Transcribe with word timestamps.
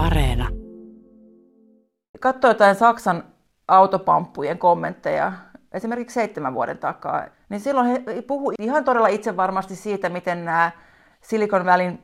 Areena. 0.00 0.48
Katso 2.20 2.48
jotain 2.48 2.74
Saksan 2.74 3.24
autopamppujen 3.68 4.58
kommentteja 4.58 5.32
esimerkiksi 5.72 6.14
seitsemän 6.14 6.54
vuoden 6.54 6.78
takaa, 6.78 7.26
niin 7.48 7.60
silloin 7.60 7.86
he 7.86 8.22
puhu 8.22 8.52
ihan 8.58 8.84
todella 8.84 9.08
itse 9.08 9.36
varmasti 9.36 9.76
siitä, 9.76 10.08
miten 10.08 10.44
nämä 10.44 10.70
Silicon 11.20 11.66
Valleyn 11.66 11.98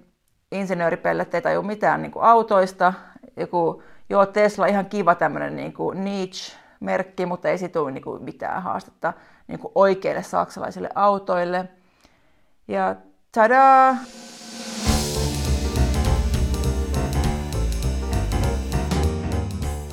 insinööripellet 0.53 1.35
ei 1.35 1.43
tajua 1.43 1.63
mitään 1.63 2.03
niin 2.03 2.13
kuin 2.13 2.25
autoista. 2.25 2.93
Joku, 3.37 3.83
joo, 4.11 4.27
Tesla 4.27 4.67
ihan 4.67 4.87
kiva 4.87 5.15
tämmöinen 5.15 5.57
niin 5.57 5.73
kuin 5.73 6.05
niche-merkki, 6.05 7.27
mutta 7.27 7.49
ei 7.49 7.59
situ 7.59 7.89
niin 7.89 8.05
kuin 8.05 8.23
mitään 8.23 8.63
haastetta 8.63 9.13
niin 9.49 9.59
kuin 9.59 9.73
oikeille 9.75 10.23
saksalaisille 10.23 10.89
autoille. 10.95 11.69
Ja 12.69 12.97
tadaa! 13.33 13.97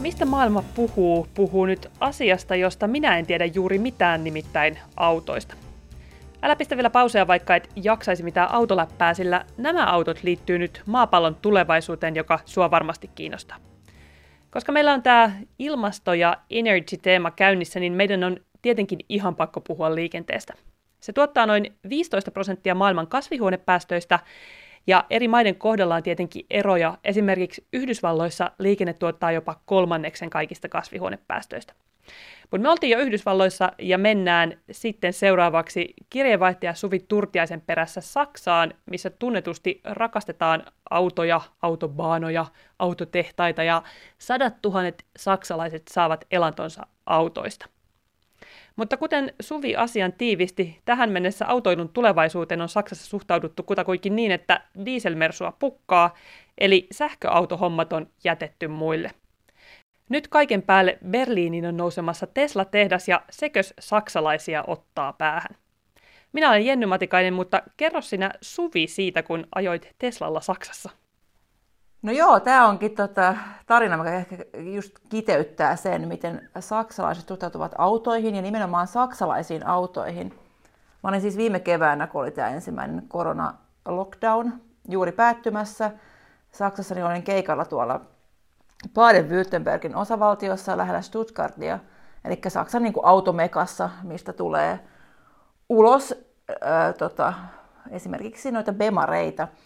Mistä 0.04 0.26
maailma 0.26 0.64
puhuu, 0.76 1.28
puhuu 1.34 1.66
nyt 1.66 1.92
asiasta, 2.00 2.56
josta 2.56 2.88
minä 2.88 3.18
en 3.18 3.26
tiedä 3.26 3.46
juuri 3.46 3.80
mitään, 3.80 4.24
nimittäin 4.24 4.80
autoista. 4.96 5.56
Älä 6.42 6.56
pistä 6.56 6.76
vielä 6.78 6.90
pauseja, 6.90 7.28
vaikka 7.28 7.56
et 7.56 7.70
jaksaisi 7.76 8.24
mitään 8.24 8.52
autoläppää, 8.52 9.14
sillä 9.14 9.46
nämä 9.58 9.86
autot 9.86 10.24
liittyy 10.24 10.60
nyt 10.60 10.82
maapallon 10.86 11.36
tulevaisuuteen, 11.36 12.16
joka 12.16 12.40
sua 12.46 12.72
varmasti 12.72 13.10
kiinnostaa. 13.16 13.58
Koska 14.52 14.72
meillä 14.72 14.94
on 14.94 15.04
tämä 15.04 15.32
ilmasto- 15.60 16.14
ja 16.14 16.38
energy-teema 16.50 17.32
käynnissä, 17.32 17.80
niin 17.80 17.94
meidän 17.94 18.24
on 18.24 18.38
tietenkin 18.62 19.00
ihan 19.10 19.36
pakko 19.36 19.62
puhua 19.62 19.96
liikenteestä. 19.96 20.54
Se 21.00 21.14
tuottaa 21.14 21.46
noin 21.46 21.74
15 21.90 22.32
prosenttia 22.32 22.76
maailman 22.76 23.08
kasvihuonepäästöistä, 23.08 24.20
ja 24.88 25.06
eri 25.10 25.28
maiden 25.28 25.56
kohdalla 25.56 25.96
on 25.96 26.04
tietenkin 26.04 26.46
eroja. 26.50 26.98
Esimerkiksi 27.04 27.68
Yhdysvalloissa 27.74 28.52
liikenne 28.60 28.94
tuottaa 28.94 29.32
jopa 29.32 29.60
kolmanneksen 29.66 30.30
kaikista 30.30 30.70
kasvihuonepäästöistä. 30.70 31.74
Mutta 32.52 32.64
me 32.64 32.70
oltiin 32.70 32.92
jo 32.92 33.00
Yhdysvalloissa 33.00 33.72
ja 33.80 33.98
mennään 33.98 34.60
sitten 34.72 35.14
seuraavaksi 35.14 35.94
kirjeenvaihtaja 36.10 36.74
Suvi 36.74 37.00
Turtiaisen 37.00 37.62
perässä 37.62 38.02
Saksaan, 38.02 38.74
missä 38.86 39.10
tunnetusti 39.10 39.82
rakastetaan 39.84 40.66
autoja, 40.90 41.42
autobaanoja, 41.62 42.46
autotehtaita 42.80 43.64
ja 43.64 43.84
sadat 44.18 44.62
tuhannet 44.62 45.06
saksalaiset 45.18 45.84
saavat 45.88 46.26
elantonsa 46.32 46.88
autoista. 47.06 47.73
Mutta 48.76 48.98
kuten 48.98 49.34
Suvi 49.42 49.76
asian 49.76 50.14
tiivisti, 50.14 50.80
tähän 50.86 51.10
mennessä 51.10 51.48
autoilun 51.48 51.90
tulevaisuuteen 51.90 52.62
on 52.62 52.70
Saksassa 52.70 53.06
suhtauduttu 53.06 53.64
kutakuinkin 53.64 54.16
niin, 54.16 54.32
että 54.32 54.62
dieselmersua 54.86 55.54
pukkaa, 55.60 56.16
eli 56.58 56.88
sähköautohommat 56.92 57.94
on 57.94 58.08
jätetty 58.24 58.68
muille. 58.68 59.12
Nyt 60.10 60.28
kaiken 60.28 60.62
päälle 60.62 60.98
Berliinin 61.10 61.66
on 61.66 61.78
nousemassa 61.78 62.28
Tesla-tehdas 62.28 63.08
ja 63.08 63.22
sekös 63.30 63.74
saksalaisia 63.80 64.64
ottaa 64.68 65.14
päähän. 65.14 65.56
Minä 66.34 66.50
olen 66.50 66.66
Jenny 66.66 66.86
Matikainen, 66.86 67.34
mutta 67.34 67.62
kerro 67.78 68.02
sinä 68.02 68.32
Suvi 68.42 68.88
siitä, 68.88 69.24
kun 69.24 69.48
ajoit 69.56 69.96
Teslalla 70.00 70.42
Saksassa. 70.42 70.90
No 72.04 72.12
joo, 72.12 72.40
tämä 72.40 72.68
onkin 72.68 72.96
tota, 72.96 73.36
tarina, 73.66 73.98
mikä 73.98 74.14
ehkä 74.14 74.38
just 74.58 74.94
kiteyttää 75.10 75.76
sen, 75.76 76.08
miten 76.08 76.50
saksalaiset 76.60 77.28
suhtautuvat 77.28 77.72
autoihin 77.78 78.36
ja 78.36 78.42
nimenomaan 78.42 78.88
saksalaisiin 78.88 79.68
autoihin. 79.68 80.40
Mä 81.04 81.10
olin 81.10 81.22
siis 81.22 81.38
viime 81.38 81.60
keväänä, 81.60 82.08
kun 82.08 82.22
oli 82.22 82.32
tämä 82.32 82.50
ensimmäinen 82.50 83.04
korona-lockdown 83.08 84.52
juuri 84.90 85.12
päättymässä. 85.12 85.92
Saksassa 86.52 86.96
niin 86.96 87.06
olin 87.06 87.24
keikalla 87.24 87.66
tuolla 87.66 88.02
Baden-Württembergin 88.88 89.96
osavaltiossa 89.96 90.78
lähellä 90.78 91.02
Stuttgartia, 91.02 91.80
eli 92.26 92.42
Saksan 92.48 92.84
niin 92.84 92.94
kuin 92.94 93.06
automekassa, 93.06 93.90
mistä 94.04 94.34
tulee 94.34 94.80
ulos 95.70 96.16
ää, 96.62 96.94
tota, 96.94 97.34
esimerkiksi 97.90 98.52
noita 98.52 98.74
bemareita– 98.74 99.48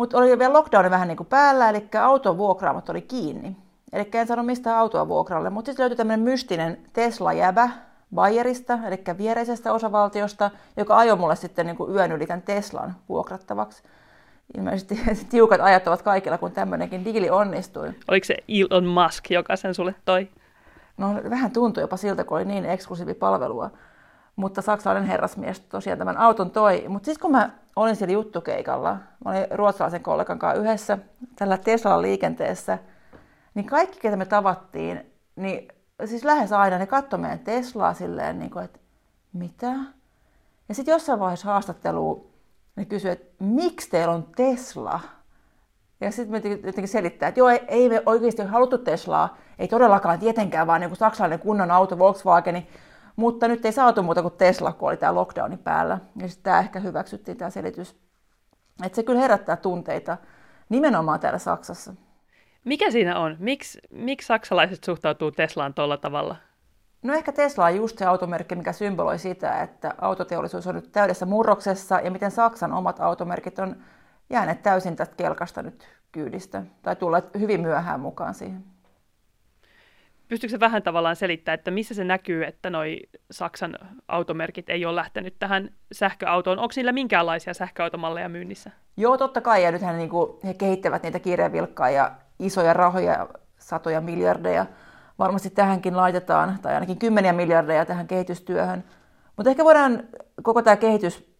mutta 0.00 0.18
oli 0.18 0.38
vielä 0.38 0.52
lockdowni 0.52 0.90
vähän 0.90 1.08
niin 1.08 1.16
kuin 1.16 1.26
päällä, 1.26 1.70
eli 1.70 1.88
auton 2.00 2.38
vuokraamot 2.38 2.88
oli 2.88 3.02
kiinni. 3.02 3.56
Eli 3.92 4.08
en 4.14 4.26
sano 4.26 4.42
mistä 4.42 4.78
autoa 4.78 5.08
vuokralle, 5.08 5.50
mutta 5.50 5.68
sitten 5.68 5.82
löytyi 5.82 5.96
tämmöinen 5.96 6.20
mystinen 6.20 6.78
Tesla-jäbä 6.92 7.70
Bayerista, 8.14 8.78
eli 8.86 9.02
viereisestä 9.18 9.72
osavaltiosta, 9.72 10.50
joka 10.76 10.98
ajoi 10.98 11.16
mulle 11.16 11.36
sitten 11.36 11.66
niin 11.66 11.76
kuin 11.76 11.94
yön 11.94 12.12
yli 12.12 12.26
tämän 12.26 12.42
Teslan 12.42 12.96
vuokrattavaksi. 13.08 13.82
Ilmeisesti 14.56 15.00
tiukat 15.30 15.60
ajat 15.60 15.88
ovat 15.88 16.02
kaikilla, 16.02 16.38
kun 16.38 16.52
tämmöinenkin 16.52 17.04
diili 17.04 17.30
onnistui. 17.30 17.92
Oliko 18.08 18.24
se 18.24 18.36
Elon 18.48 18.86
Musk, 18.86 19.30
joka 19.30 19.56
sen 19.56 19.74
sulle 19.74 19.94
toi? 20.04 20.28
No 20.96 21.14
vähän 21.30 21.50
tuntui 21.50 21.82
jopa 21.82 21.96
siltä, 21.96 22.24
kun 22.24 22.36
oli 22.36 22.44
niin 22.44 22.66
eksklusiivi 22.66 23.14
palvelua. 23.14 23.70
Mutta 24.36 24.62
saksalainen 24.62 25.08
herrasmies 25.08 25.60
tosiaan 25.60 25.98
tämän 25.98 26.18
auton 26.18 26.50
toi. 26.50 26.84
Mutta 26.88 27.04
siis 27.04 27.18
kun 27.18 27.30
mä 27.30 27.50
olin 27.76 27.96
siellä 27.96 28.12
juttukeikalla, 28.12 28.96
mä 29.24 29.30
olin 29.30 29.46
ruotsalaisen 29.50 30.02
kollegan 30.02 30.38
kanssa 30.38 30.62
yhdessä 30.62 30.98
tällä 31.36 31.58
Tesla 31.58 32.02
liikenteessä, 32.02 32.78
niin 33.54 33.66
kaikki, 33.66 34.00
ketä 34.00 34.16
me 34.16 34.26
tavattiin, 34.26 35.12
niin 35.36 35.68
siis 36.04 36.24
lähes 36.24 36.52
aina 36.52 36.78
ne 36.78 36.86
katsoi 36.86 37.18
meidän 37.18 37.38
Teslaa 37.38 37.94
silleen, 37.94 38.38
niin 38.38 38.50
kuin, 38.50 38.64
että 38.64 38.78
mitä? 39.32 39.72
Ja 40.68 40.74
sitten 40.74 40.92
jossain 40.92 41.20
vaiheessa 41.20 41.48
haastattelua 41.48 42.24
ne 42.76 42.84
kysyi, 42.84 43.10
että 43.10 43.44
miksi 43.44 43.90
teillä 43.90 44.14
on 44.14 44.26
Tesla? 44.36 45.00
Ja 46.00 46.10
sitten 46.10 46.42
me 46.42 46.50
jotenkin 46.50 46.88
selittää, 46.88 47.28
että 47.28 47.40
joo, 47.40 47.48
ei, 47.48 47.60
ei 47.68 47.88
me 47.88 48.02
oikeasti 48.06 48.42
haluttu 48.42 48.78
Teslaa, 48.78 49.36
ei 49.58 49.68
todellakaan 49.68 50.18
tietenkään, 50.18 50.66
vaan 50.66 50.80
niin 50.80 50.96
saksalainen 50.96 51.38
kunnon 51.38 51.70
auto 51.70 51.98
Volkswagen, 51.98 52.66
mutta 53.16 53.48
nyt 53.48 53.64
ei 53.64 53.72
saatu 53.72 54.02
muuta 54.02 54.22
kuin 54.22 54.34
Tesla, 54.38 54.72
kun 54.72 54.88
oli 54.88 54.96
tämä 54.96 55.14
lockdowni 55.14 55.56
päällä. 55.56 55.98
Ja 56.16 56.28
sitten 56.28 56.44
tämä 56.44 56.58
ehkä 56.58 56.80
hyväksyttiin 56.80 57.36
tämä 57.36 57.50
selitys. 57.50 57.96
Että 58.84 58.96
se 58.96 59.02
kyllä 59.02 59.20
herättää 59.20 59.56
tunteita 59.56 60.16
nimenomaan 60.68 61.20
täällä 61.20 61.38
Saksassa. 61.38 61.94
Mikä 62.64 62.90
siinä 62.90 63.18
on? 63.18 63.36
Miks, 63.38 63.78
miksi 63.90 64.26
saksalaiset 64.26 64.84
suhtautuu 64.84 65.30
Teslaan 65.30 65.74
tuolla 65.74 65.96
tavalla? 65.96 66.36
No 67.02 67.14
ehkä 67.14 67.32
Tesla 67.32 67.64
on 67.64 67.76
just 67.76 67.98
se 67.98 68.04
automerkki, 68.04 68.54
mikä 68.54 68.72
symboloi 68.72 69.18
sitä, 69.18 69.62
että 69.62 69.94
autoteollisuus 69.98 70.66
on 70.66 70.74
nyt 70.74 70.92
täydessä 70.92 71.26
murroksessa 71.26 72.00
ja 72.00 72.10
miten 72.10 72.30
Saksan 72.30 72.72
omat 72.72 73.00
automerkit 73.00 73.58
on 73.58 73.76
jääneet 74.30 74.62
täysin 74.62 74.96
tästä 74.96 75.14
kelkasta 75.16 75.62
nyt 75.62 75.88
kyydistä 76.12 76.62
tai 76.82 76.96
tulleet 76.96 77.24
hyvin 77.38 77.60
myöhään 77.60 78.00
mukaan 78.00 78.34
siihen. 78.34 78.64
Pystyykö 80.30 80.50
se 80.50 80.60
vähän 80.60 80.82
tavallaan 80.82 81.16
selittämään, 81.16 81.58
että 81.58 81.70
missä 81.70 81.94
se 81.94 82.04
näkyy, 82.04 82.44
että 82.44 82.70
noi 82.70 83.00
Saksan 83.30 83.78
automerkit 84.08 84.70
ei 84.70 84.84
ole 84.84 84.96
lähtenyt 84.96 85.38
tähän 85.38 85.70
sähköautoon? 85.92 86.58
Onko 86.58 86.72
niillä 86.76 86.92
minkäänlaisia 86.92 87.54
sähköautomalleja 87.54 88.28
myynnissä? 88.28 88.70
Joo, 88.96 89.18
totta 89.18 89.40
kai. 89.40 89.64
Ja 89.64 89.72
nythän 89.72 89.98
niin 89.98 90.08
kuin, 90.08 90.38
he 90.44 90.54
kehittävät 90.54 91.02
niitä 91.02 91.18
kirjavilkkaa 91.18 91.90
ja 91.90 92.12
isoja 92.38 92.72
rahoja, 92.72 93.28
satoja 93.58 94.00
miljardeja. 94.00 94.66
Varmasti 95.18 95.50
tähänkin 95.50 95.96
laitetaan, 95.96 96.58
tai 96.62 96.74
ainakin 96.74 96.98
kymmeniä 96.98 97.32
miljardeja 97.32 97.86
tähän 97.86 98.06
kehitystyöhön. 98.06 98.84
Mutta 99.36 99.50
ehkä 99.50 99.64
voidaan 99.64 100.02
koko 100.42 100.62
tämä 100.62 100.76
kehitys 100.76 101.34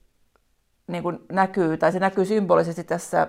niin 0.86 1.02
kuin 1.02 1.18
näkyy, 1.32 1.76
tai 1.76 1.92
se 1.92 1.98
näkyy 1.98 2.24
symbolisesti 2.24 2.84
tässä 2.84 3.28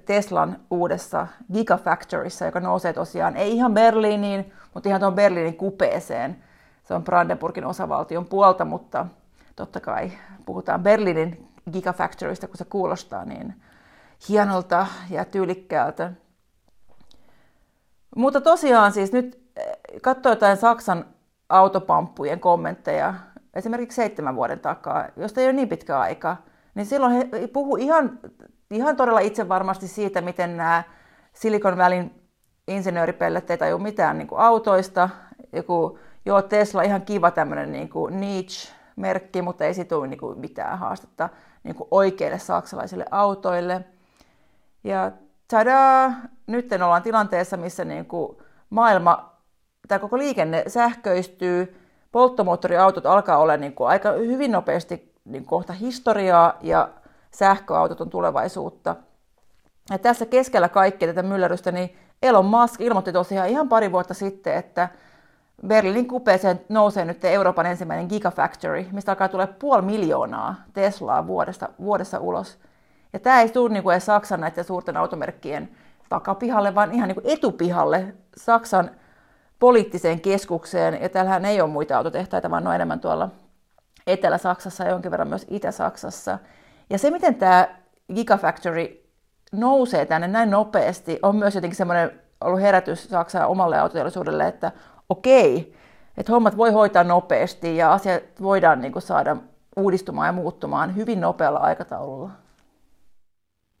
Teslan 0.00 0.60
uudessa 0.70 1.26
Gigafactoryssa, 1.52 2.44
joka 2.44 2.60
nousee 2.60 2.92
tosiaan 2.92 3.36
ei 3.36 3.52
ihan 3.52 3.74
Berliiniin, 3.74 4.52
mutta 4.74 4.88
ihan 4.88 5.00
tuon 5.00 5.14
Berliinin 5.14 5.56
kupeeseen. 5.56 6.44
Se 6.84 6.94
on 6.94 7.04
Brandenburgin 7.04 7.66
osavaltion 7.66 8.26
puolta, 8.26 8.64
mutta 8.64 9.06
totta 9.56 9.80
kai 9.80 10.12
puhutaan 10.46 10.82
Berliinin 10.82 11.48
Gigafactorysta, 11.72 12.46
kun 12.46 12.56
se 12.56 12.64
kuulostaa 12.64 13.24
niin 13.24 13.54
hienolta 14.28 14.86
ja 15.10 15.24
tyylikkäältä. 15.24 16.12
Mutta 18.16 18.40
tosiaan 18.40 18.92
siis 18.92 19.12
nyt 19.12 19.42
eh, 19.56 19.76
katsoo 20.02 20.32
jotain 20.32 20.56
Saksan 20.56 21.04
autopamppujen 21.48 22.40
kommentteja 22.40 23.14
esimerkiksi 23.54 23.96
seitsemän 23.96 24.36
vuoden 24.36 24.60
takaa, 24.60 25.08
josta 25.16 25.40
ei 25.40 25.46
ole 25.46 25.52
niin 25.52 25.68
pitkä 25.68 25.98
aika, 25.98 26.36
niin 26.74 26.86
silloin 26.86 27.12
he 27.12 27.46
puhu 27.52 27.76
ihan 27.76 28.18
ihan 28.70 28.96
todella 28.96 29.20
itse 29.20 29.48
varmasti 29.48 29.88
siitä, 29.88 30.20
miten 30.20 30.56
nämä 30.56 30.82
Silicon 31.32 31.78
Valleyn 31.78 32.10
insinööripellet 32.68 33.50
ei 33.50 33.58
tajua 33.58 33.78
mitään 33.78 34.18
niin 34.18 34.28
kuin 34.28 34.40
autoista. 34.40 35.08
Joku, 35.52 35.98
joo, 36.24 36.42
Tesla 36.42 36.82
ihan 36.82 37.02
kiva 37.02 37.30
tämmöinen 37.30 37.72
niin 37.72 37.88
kuin 37.88 38.20
niche-merkki, 38.20 39.42
mutta 39.42 39.64
ei 39.64 39.74
situ 39.74 40.04
niin 40.04 40.20
kuin 40.20 40.38
mitään 40.38 40.78
haastetta 40.78 41.28
niin 41.64 41.74
kuin 41.74 41.88
oikeille 41.90 42.38
saksalaisille 42.38 43.04
autoille. 43.10 43.84
Ja 44.84 45.12
tadaa, 45.48 46.12
nyt 46.46 46.72
ollaan 46.72 47.02
tilanteessa, 47.02 47.56
missä 47.56 47.84
niin 47.84 48.06
kuin 48.06 48.36
maailma, 48.70 49.32
tämä 49.88 49.98
koko 49.98 50.18
liikenne 50.18 50.64
sähköistyy, 50.66 51.80
polttomoottoriautot 52.12 53.06
alkaa 53.06 53.38
olla 53.38 53.56
niin 53.56 53.72
kuin 53.72 53.88
aika 53.88 54.12
hyvin 54.12 54.52
nopeasti 54.52 55.14
niin 55.24 55.44
kohta 55.44 55.72
historiaa 55.72 56.56
ja 56.60 56.88
sähköautot 57.34 58.00
on 58.00 58.10
tulevaisuutta. 58.10 58.96
Ja 59.90 59.98
tässä 59.98 60.26
keskellä 60.26 60.68
kaikkea 60.68 61.08
tätä 61.08 61.22
myllerrystä, 61.22 61.72
niin 61.72 61.96
Elon 62.22 62.44
Musk 62.44 62.80
ilmoitti 62.80 63.12
tosiaan 63.12 63.48
ihan 63.48 63.68
pari 63.68 63.92
vuotta 63.92 64.14
sitten, 64.14 64.54
että 64.54 64.88
Berliinin 65.66 66.08
kupeeseen 66.08 66.60
nousee 66.68 67.04
nyt 67.04 67.24
Euroopan 67.24 67.66
ensimmäinen 67.66 68.06
Gigafactory, 68.06 68.86
mistä 68.92 69.12
alkaa 69.12 69.28
tulla 69.28 69.46
puoli 69.46 69.82
miljoonaa 69.82 70.54
Teslaa 70.72 71.26
vuodessa, 71.26 71.68
vuodessa 71.80 72.18
ulos. 72.18 72.58
Ja 73.12 73.18
tämä 73.18 73.40
ei 73.40 73.48
tule 73.48 73.72
niin 73.72 73.82
kuin 73.82 74.00
Saksan 74.00 74.40
näiden 74.40 74.64
suurten 74.64 74.96
automerkkien 74.96 75.68
takapihalle, 76.08 76.74
vaan 76.74 76.92
ihan 76.92 77.08
niin 77.08 77.22
kuin 77.22 77.32
etupihalle 77.32 78.14
Saksan 78.36 78.90
poliittiseen 79.58 80.20
keskukseen. 80.20 81.02
Ja 81.02 81.08
täällähän 81.08 81.44
ei 81.44 81.60
ole 81.60 81.70
muita 81.70 81.96
autotehtaita, 81.96 82.50
vaan 82.50 82.66
on 82.66 82.74
enemmän 82.74 83.00
tuolla 83.00 83.28
Etelä-Saksassa 84.06 84.84
ja 84.84 84.90
jonkin 84.90 85.10
verran 85.10 85.28
myös 85.28 85.46
Itä-Saksassa. 85.50 86.38
Ja 86.90 86.98
se, 86.98 87.10
miten 87.10 87.34
tämä 87.34 87.68
Gigafactory 88.14 89.04
nousee 89.52 90.06
tänne 90.06 90.28
näin 90.28 90.50
nopeasti, 90.50 91.18
on 91.22 91.36
myös 91.36 91.54
jotenkin 91.54 91.76
semmoinen 91.76 92.20
ollut 92.40 92.60
herätys 92.60 93.08
Saksan 93.08 93.48
omalle 93.48 93.78
autoteollisuudelle, 93.78 94.48
että 94.48 94.72
okei, 95.08 95.74
että 96.16 96.32
hommat 96.32 96.56
voi 96.56 96.72
hoitaa 96.72 97.04
nopeasti 97.04 97.76
ja 97.76 97.92
asiat 97.92 98.22
voidaan 98.42 98.80
niin 98.80 98.92
kuin 98.92 99.02
saada 99.02 99.36
uudistumaan 99.76 100.26
ja 100.26 100.32
muuttumaan 100.32 100.96
hyvin 100.96 101.20
nopealla 101.20 101.58
aikataululla. 101.58 102.30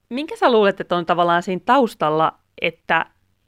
Minkä 0.08 0.36
sä 0.36 0.52
luulet, 0.52 0.80
että 0.80 0.96
on 0.96 1.06
tavallaan 1.06 1.42
siinä 1.42 1.62
taustalla, 1.64 2.38
että, 2.60 3.06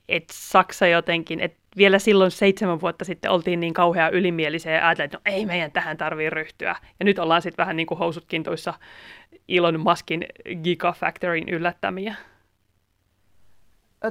että 0.09 0.35
Saksa 0.37 0.87
jotenkin, 0.87 1.41
että 1.41 1.59
vielä 1.77 1.99
silloin 1.99 2.31
seitsemän 2.31 2.81
vuotta 2.81 3.05
sitten 3.05 3.31
oltiin 3.31 3.61
niin 3.61 3.75
kauhean 3.75 4.15
ylimielisiä 4.15 4.73
ja 4.73 4.89
ajateltiin, 4.89 5.19
että 5.19 5.31
no 5.31 5.37
ei 5.37 5.47
meidän 5.47 5.73
tähän 5.73 5.97
tarvii 5.97 6.31
ryhtyä. 6.31 6.77
Ja 7.01 7.05
nyt 7.05 7.19
ollaan 7.19 7.43
sitten 7.43 7.63
vähän 7.63 7.77
niin 7.77 7.87
kuin 7.87 7.99
housut 7.99 8.25
kintuissa 8.29 8.75
Elon 9.49 9.81
Muskin 9.81 10.27
Gigafactoryin 10.63 11.49
yllättämiä. 11.49 12.15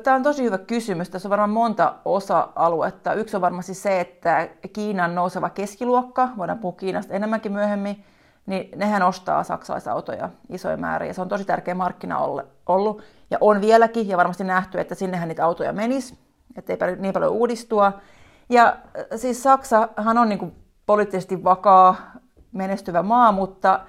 Tämä 0.03 0.15
on 0.15 0.23
tosi 0.23 0.43
hyvä 0.43 0.57
kysymys. 0.57 1.09
Tässä 1.09 1.27
on 1.27 1.29
varmaan 1.29 1.49
monta 1.49 1.95
osa-aluetta. 2.05 3.13
Yksi 3.13 3.35
on 3.35 3.41
varmasti 3.41 3.73
se, 3.73 3.99
että 3.99 4.49
Kiinan 4.73 5.15
nouseva 5.15 5.49
keskiluokka, 5.49 6.29
voidaan 6.37 6.59
puhua 6.59 6.77
Kiinasta 6.77 7.13
enemmänkin 7.13 7.51
myöhemmin, 7.51 8.03
niin 8.45 8.69
nehän 8.75 9.03
ostaa 9.03 9.43
saksalaisautoja 9.43 10.29
isoja 10.49 10.77
määriä. 10.77 11.13
Se 11.13 11.21
on 11.21 11.29
tosi 11.29 11.45
tärkeä 11.45 11.75
markkina 11.75 12.19
ollut 12.65 13.03
ja 13.31 13.37
on 13.41 13.61
vieläkin 13.61 14.07
ja 14.07 14.17
varmasti 14.17 14.43
nähty, 14.43 14.79
että 14.79 14.95
sinnehän 14.95 15.27
niitä 15.27 15.45
autoja 15.45 15.73
menisi, 15.73 16.19
ettei 16.55 16.77
niin 16.99 17.13
paljon 17.13 17.31
uudistua. 17.31 17.93
Ja 18.49 18.65
äh, 18.67 19.05
siis 19.15 19.43
Saksahan 19.43 20.17
on 20.17 20.29
niin 20.29 20.39
kuin 20.39 20.55
poliittisesti 20.85 21.43
vakaa, 21.43 21.95
menestyvä 22.51 23.03
maa, 23.03 23.31
mutta 23.31 23.79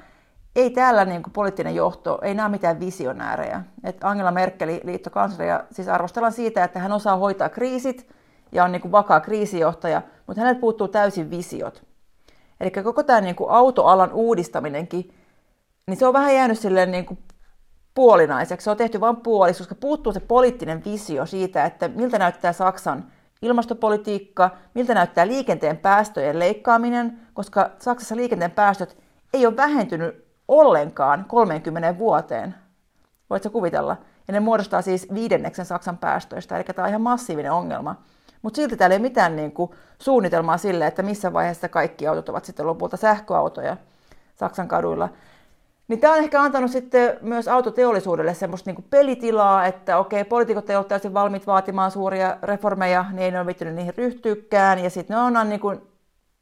ei 0.57 0.71
täällä 0.71 1.05
niin 1.05 1.23
kuin 1.23 1.33
poliittinen 1.33 1.75
johto, 1.75 2.19
ei 2.23 2.35
näe 2.35 2.49
mitään 2.49 2.81
visionäärejä. 2.81 3.63
Et 3.85 4.05
Angela 4.05 4.31
Merkel, 4.31 4.81
liittokansleria, 4.85 5.65
siis 5.71 5.89
arvostellaan 5.89 6.33
siitä, 6.33 6.65
että 6.65 6.79
hän 6.79 6.93
osaa 6.93 7.17
hoitaa 7.17 7.49
kriisit 7.49 8.09
ja 8.53 8.65
on 8.65 8.73
niin 8.73 8.83
kuin 8.83 8.93
vakaa 8.93 9.21
kriisijohtaja, 9.21 10.03
mutta 10.27 10.41
häneltä 10.41 10.61
puuttuu 10.61 10.89
täysin 10.89 11.31
visiot. 11.31 11.87
Eli 12.61 12.71
koko 12.71 13.03
tämä 13.03 13.21
niin 13.21 13.37
kuin 13.37 13.51
autoalan 13.51 14.13
uudistaminenkin, 14.13 15.15
niin 15.87 15.97
se 15.97 16.07
on 16.07 16.13
vähän 16.13 16.35
jäänyt 16.35 16.59
silleen 16.59 16.91
niin 16.91 17.07
kuin 17.07 17.19
puolinaiseksi. 17.95 18.65
Se 18.65 18.71
on 18.71 18.77
tehty 18.77 19.01
vain 19.01 19.17
puoliksi, 19.17 19.63
koska 19.63 19.75
puuttuu 19.75 20.13
se 20.13 20.21
poliittinen 20.21 20.85
visio 20.85 21.27
siitä, 21.27 21.65
että 21.65 21.89
miltä 21.89 22.19
näyttää 22.19 22.53
Saksan 22.53 23.13
ilmastopolitiikka, 23.43 24.51
miltä 24.75 24.95
näyttää 24.95 25.27
liikenteen 25.27 25.77
päästöjen 25.77 26.39
leikkaaminen, 26.39 27.21
koska 27.35 27.71
Saksassa 27.79 28.17
liikenteen 28.17 28.51
päästöt 28.51 28.97
ei 29.35 29.47
ole 29.47 29.57
vähentynyt 29.57 30.27
ollenkaan 30.49 31.25
30 31.29 31.99
vuoteen. 31.99 32.55
Voitko 33.31 33.51
kuvitella? 33.51 33.97
Ja 34.29 34.33
ne 34.33 34.41
muodostaa 34.41 34.83
siis 34.83 35.07
viidenneksen 35.15 35.65
Saksan 35.65 35.99
päästöistä, 35.99 36.57
eli 36.57 36.65
tämä 36.65 36.85
on 36.85 36.89
ihan 36.89 37.01
massiivinen 37.01 37.53
ongelma. 37.53 38.03
Mutta 38.43 38.57
silti 38.57 38.77
täällä 38.77 38.95
ei 38.95 39.01
mitään 39.01 39.37
niin 39.37 39.53
kuin, 39.53 39.71
suunnitelmaa 39.99 40.59
sille, 40.59 40.87
että 40.87 41.03
missä 41.03 41.33
vaiheessa 41.33 41.69
kaikki 41.69 42.07
autot 42.07 42.29
ovat 42.29 42.45
sitten 42.45 42.67
lopulta 42.67 42.97
sähköautoja 42.97 43.77
Saksan 44.35 44.69
kaduilla. 44.69 45.09
Niin 45.89 46.01
tämä 46.01 46.13
on 46.13 46.19
ehkä 46.19 46.43
antanut 46.43 46.71
sitten 46.71 47.19
myös 47.21 47.49
autoteollisuudelle 47.49 48.35
semmoista 48.35 48.71
niin 48.71 48.87
pelitilaa, 48.91 49.67
että 49.67 49.99
okei, 49.99 50.25
poliitikot 50.25 50.71
eivät 50.71 50.79
ole 50.79 50.87
täysin 50.89 51.15
valmiit 51.15 51.47
vaatimaan 51.47 51.91
suuria 51.91 52.37
reformeja, 52.43 53.05
niin 53.09 53.19
ei 53.19 53.31
ne 53.31 53.39
ole 53.39 53.47
viittynyt 53.47 53.75
niihin 53.75 53.95
ryhtyykään. 53.97 54.79
Ja 54.79 54.91
sitten 54.91 55.17
on 55.17 55.49
niin 55.49 55.61
kuin 55.61 55.81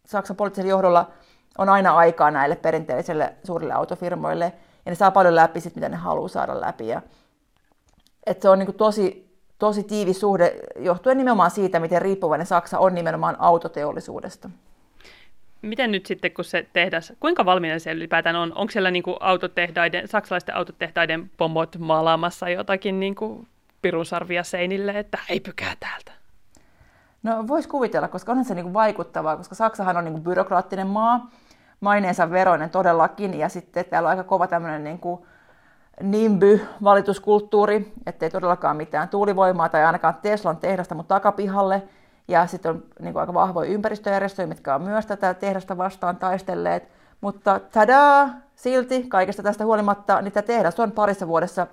Saksan 0.07 0.37
poliittisella 0.37 0.71
johdolla 0.71 1.11
on 1.59 1.69
aina 1.69 1.97
aikaa 1.97 2.31
näille 2.31 2.57
perinteisille 2.57 3.35
suurille 3.45 3.73
autofirmoille, 3.73 4.53
ja 4.87 4.91
ne 4.91 4.95
saa 4.95 5.11
paljon 5.11 5.35
läpi 5.35 5.61
sit, 5.61 5.75
mitä 5.75 5.89
ne 5.89 5.97
haluaa 5.97 6.29
saada 6.29 6.61
läpi. 6.61 6.89
Ja, 6.89 7.03
et 8.27 8.43
se 8.43 8.49
on 8.49 8.59
niin 8.59 8.67
kuin 8.67 8.77
tosi, 8.77 9.24
tosi 9.59 9.83
tiivis 9.83 10.21
suhde, 10.21 10.55
johtuen 10.79 11.19
nimenomaan 11.19 11.51
siitä, 11.51 11.81
miten 11.81 12.03
riippuvainen 12.03 12.47
Saksa 12.47 12.79
on 12.79 12.95
nimenomaan 12.95 13.37
autoteollisuudesta. 13.39 14.51
Miten 15.63 15.93
nyt 15.93 16.07
sitten, 16.07 16.33
kun 16.33 16.45
se 16.45 16.67
tehdas, 16.73 17.13
kuinka 17.21 17.45
valmiina 17.45 17.79
se 17.79 17.93
ylipäätään 17.93 18.37
on? 18.37 18.53
Onko 18.55 18.71
siellä 18.71 18.91
niin 18.91 19.03
kuin 19.03 19.17
autotehtaiden, 19.21 20.09
saksalaisten 20.09 20.57
autotehtaiden 20.57 21.31
pomot 21.37 21.77
maalaamassa 21.79 22.49
jotakin 22.49 23.01
niin 23.01 23.15
kuin 23.15 23.49
pirunsarvia 23.83 24.45
seinille, 24.45 24.93
että 24.99 25.19
ei 25.29 25.41
pykää 25.41 25.77
täältä? 25.81 26.13
No 27.23 27.49
voisi 27.49 27.69
kuvitella, 27.69 28.09
koska 28.09 28.33
onhan 28.33 28.45
se 28.45 28.55
niin 28.55 28.65
kuin 28.65 28.75
vaikuttavaa, 28.75 29.37
koska 29.37 29.55
Saksahan 29.55 29.97
on 29.97 30.05
niin 30.05 30.13
kuin 30.13 30.25
byrokraattinen 30.25 30.87
maa, 30.87 31.31
maineensa 31.81 32.31
veroinen 32.31 32.71
todellakin, 32.71 33.39
ja 33.39 33.49
sitten 33.49 33.85
täällä 33.85 34.07
on 34.07 34.11
aika 34.11 34.25
kova 34.25 34.47
tämmöinen 34.47 34.85
niin 34.85 34.99
kuin 34.99 35.21
NIMBY-valituskulttuuri, 36.03 37.93
ettei 38.07 38.31
todellakaan 38.31 38.77
mitään 38.77 39.09
tuulivoimaa 39.09 39.69
tai 39.69 39.85
ainakaan 39.85 40.15
Teslan 40.23 40.57
tehdasta 40.57 40.95
mutta 40.95 41.15
takapihalle, 41.15 41.83
ja 42.29 42.47
sitten 42.47 42.71
on 42.71 42.83
niin 43.01 43.13
kuin 43.13 43.21
aika 43.21 43.35
vahvoja 43.35 43.71
ympäristöjärjestöjä, 43.71 44.47
mitkä 44.47 44.75
on 44.75 44.83
myös 44.83 45.07
tätä 45.07 45.35
tehdasta 45.35 45.77
vastaan 45.77 46.17
taistelleet, 46.17 46.89
mutta 47.21 47.61
tadaa, 47.73 48.29
silti 48.55 49.03
kaikesta 49.03 49.43
tästä 49.43 49.65
huolimatta, 49.65 50.23
niin 50.23 50.33
tämä 50.33 50.43
tehdas 50.43 50.81
on 50.81 50.93
parissa 50.93 51.29
vuodessa 51.29 51.67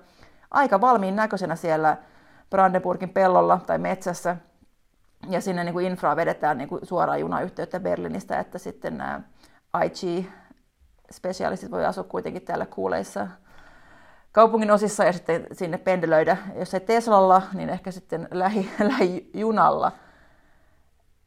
aika 0.50 0.80
valmiin 0.80 1.16
näköisenä 1.16 1.56
siellä 1.56 1.96
Brandenburgin 2.50 3.08
pellolla 3.08 3.60
tai 3.66 3.78
metsässä, 3.78 4.36
ja 5.28 5.40
sinne 5.40 5.64
niin 5.64 5.72
kuin 5.72 5.86
infraa 5.86 6.16
vedetään 6.16 6.58
niin 6.58 6.68
kuin 6.68 6.86
suoraan 6.86 7.20
junayhteyttä 7.20 7.80
Berliinistä, 7.80 8.38
että 8.38 8.58
sitten 8.58 8.98
nämä 8.98 9.20
IG-spesialistit 9.84 11.70
voi 11.70 11.84
asua 11.84 12.04
kuitenkin 12.04 12.42
täällä 12.42 12.66
kuuleissa 12.66 13.28
kaupungin 14.32 14.70
osissa 14.70 15.04
ja 15.04 15.12
sitten 15.12 15.46
sinne 15.52 15.78
pendelöidä, 15.78 16.36
jos 16.58 16.74
ei 16.74 16.80
Teslalla, 16.80 17.42
niin 17.54 17.68
ehkä 17.68 17.90
sitten 17.90 18.28
lähi, 18.30 18.70
lähijunalla. 18.98 19.92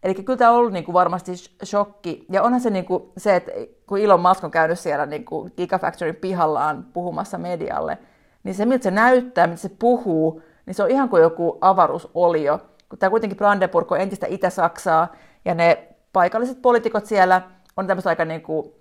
Eli 0.04 0.14
kyllä 0.14 0.38
tämä 0.38 0.52
on 0.52 0.58
ollut 0.58 0.74
niin 0.74 0.86
kuin 0.86 0.94
varmasti 0.94 1.32
shokki. 1.64 2.26
Ja 2.32 2.44
onhan 2.44 2.62
se 2.62 2.70
niin 2.70 2.86
kuin 2.86 3.04
se, 3.18 3.36
että 3.36 3.52
kun 3.88 4.00
Elon 4.00 4.20
Musk 4.20 4.44
on 4.44 4.52
käynyt 4.52 4.80
siellä 4.80 5.06
niin 5.06 5.26
kuin 5.26 5.54
Gigafactoryn 5.58 6.16
pihallaan 6.16 6.86
puhumassa 6.94 7.38
medialle, 7.38 7.98
niin 8.44 8.56
se 8.56 8.66
miltä 8.66 8.84
se 8.84 8.92
näyttää, 8.92 9.48
miltä 9.48 9.62
se 9.62 9.70
puhuu, 9.80 10.42
niin 10.66 10.76
se 10.76 10.84
on 10.84 10.92
ihan 10.92 11.10
kuin 11.10 11.22
joku 11.22 11.58
avaruusolio. 11.62 12.60
Kun 12.90 13.00
tämä 13.00 13.10
kuitenkin 13.10 13.38
Brandenburg 13.38 13.92
on 13.92 14.02
entistä 14.02 14.28
Itä-Saksaa, 14.30 15.16
ja 15.46 15.56
ne 15.56 15.88
paikalliset 16.14 16.62
poliitikot 16.62 17.06
siellä– 17.06 17.42
on 17.78 17.88
tämmöistä 17.88 18.10
aika 18.10 18.26
niin 18.26 18.42
kuin 18.42 18.72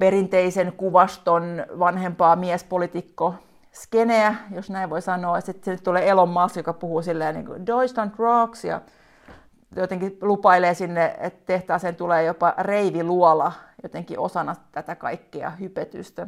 perinteisen 0.00 0.72
kuvaston 0.72 1.66
vanhempaa 1.78 2.36
miespolitiikko 2.36 3.34
skeneä, 3.72 4.34
jos 4.54 4.70
näin 4.70 4.90
voi 4.90 5.02
sanoa. 5.02 5.40
Sitten 5.40 5.82
tulee 5.82 6.08
Elon 6.08 6.28
Musk, 6.28 6.56
joka 6.56 6.72
puhuu 6.72 7.02
silleen 7.02 7.34
niin 7.34 7.46
kuin 7.46 7.66
Deutschland 7.66 8.10
rocks 8.18 8.64
ja 8.64 8.80
jotenkin 9.76 10.18
lupailee 10.22 10.74
sinne, 10.74 11.16
että 11.20 11.46
tehtaaseen 11.46 11.96
tulee 11.96 12.24
jopa 12.24 12.54
reiviluola 12.58 13.52
jotenkin 13.82 14.18
osana 14.18 14.56
tätä 14.72 14.94
kaikkea 14.94 15.50
hypetystä. 15.50 16.26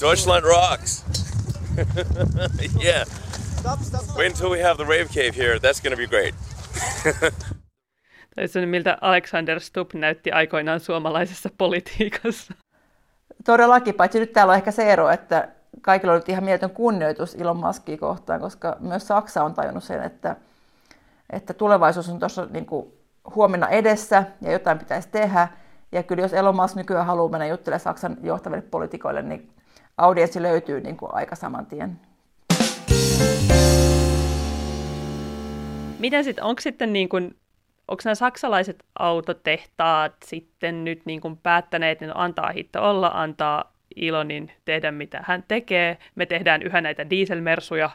Deutschland 0.00 0.44
rocks! 0.44 1.04
yeah. 2.84 3.06
Wait 4.16 4.32
until 4.32 4.50
we 4.50 4.62
have 4.62 4.76
the 4.76 4.84
rave 4.84 5.08
cave 5.08 5.32
here. 5.36 5.58
That's 5.58 5.80
going 5.82 5.90
to 5.90 5.96
be 5.96 6.06
great. 6.06 6.34
Tai 8.36 8.48
se, 8.48 8.66
miltä 8.66 8.98
Alexander 9.00 9.60
Stubb 9.60 9.94
näytti 9.94 10.30
aikoinaan 10.32 10.80
suomalaisessa 10.80 11.50
politiikassa. 11.58 12.54
Todellakin, 13.46 13.94
paitsi 13.94 14.18
nyt 14.18 14.32
täällä 14.32 14.50
on 14.50 14.56
ehkä 14.56 14.70
se 14.70 14.92
ero, 14.92 15.10
että 15.10 15.48
kaikilla 15.80 16.12
on 16.12 16.18
nyt 16.18 16.28
ihan 16.28 16.44
mieletön 16.44 16.70
kunnioitus 16.70 17.34
Ilon 17.34 17.56
Maskia 17.56 17.98
kohtaan, 17.98 18.40
koska 18.40 18.76
myös 18.80 19.08
Saksa 19.08 19.44
on 19.44 19.54
tajunnut 19.54 19.84
sen, 19.84 20.02
että, 20.02 20.36
että 21.30 21.54
tulevaisuus 21.54 22.08
on 22.08 22.18
tuossa 22.18 22.46
niin 22.50 22.66
huomenna 23.34 23.68
edessä 23.68 24.24
ja 24.40 24.52
jotain 24.52 24.78
pitäisi 24.78 25.08
tehdä. 25.08 25.48
Ja 25.92 26.02
kyllä 26.02 26.22
jos 26.22 26.32
Elon 26.32 26.56
Musk 26.56 26.76
nykyään 26.76 27.06
haluaa 27.06 27.30
mennä 27.30 27.46
juttelemaan 27.46 27.80
Saksan 27.80 28.16
johtaville 28.22 28.62
poliitikoille, 28.62 29.22
niin 29.22 29.50
audienssi 29.96 30.42
löytyy 30.42 30.80
niin 30.80 30.96
kuin 30.96 31.14
aika 31.14 31.36
saman 31.36 31.66
tien. 31.66 32.00
Miten 35.98 36.24
sitten, 36.24 36.44
onko 36.44 36.60
sitten 36.60 36.92
niin 36.92 37.08
kuin 37.08 37.36
onko 37.88 38.02
nämä 38.04 38.14
saksalaiset 38.14 38.84
autotehtaat 38.98 40.12
sitten 40.24 40.84
nyt 40.84 41.02
niin 41.04 41.20
kuin 41.20 41.36
päättäneet, 41.36 42.02
että 42.02 42.06
no 42.06 42.12
antaa 42.16 42.52
hitto 42.52 42.90
olla, 42.90 43.10
antaa 43.14 43.72
Ilonin 43.96 44.52
tehdä 44.64 44.90
mitä 44.90 45.24
hän 45.26 45.44
tekee, 45.48 45.98
me 46.14 46.26
tehdään 46.26 46.62
yhä 46.62 46.80
näitä 46.80 47.10
dieselmersuja, 47.10 47.90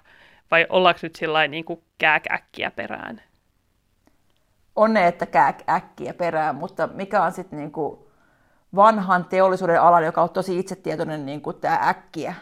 vai 0.52 0.66
ollaanko 0.70 1.00
nyt 1.04 1.16
sillä 1.16 1.48
niin 1.48 1.66
kuin 1.66 1.84
kääkäkkiä 1.98 2.72
perään? 2.72 3.22
On 4.76 4.94
ne, 4.94 5.08
että 5.08 5.26
kääk 5.26 5.64
äkkiä 5.70 6.14
perään, 6.14 6.56
mutta 6.56 6.88
mikä 6.88 7.24
on 7.24 7.32
sitten 7.32 7.60
niin 7.60 7.72
kuin 7.72 8.00
vanhan 8.76 9.26
teollisuuden 9.26 9.82
alan, 9.82 10.06
joka 10.06 10.22
on 10.22 10.30
tosi 10.30 10.60
itsetietoinen 10.60 11.26
niin 11.26 11.42
kuin 11.42 11.60
tämä 11.60 11.80
äkkiä, 11.90 12.34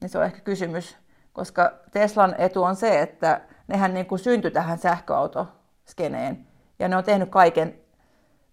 niin 0.00 0.08
se 0.08 0.18
on 0.18 0.24
ehkä 0.24 0.40
kysymys, 0.40 0.96
koska 1.32 1.72
Teslan 1.90 2.34
etu 2.38 2.62
on 2.62 2.76
se, 2.76 3.00
että 3.00 3.40
nehän 3.68 3.94
niin 3.94 4.06
kuin 4.06 4.18
syntyi 4.18 4.50
tähän 4.50 4.78
sähköautoskeneen 4.78 6.46
ja 6.82 6.88
ne 6.88 6.96
on 6.96 7.04
tehnyt 7.04 7.28
kaiken 7.28 7.74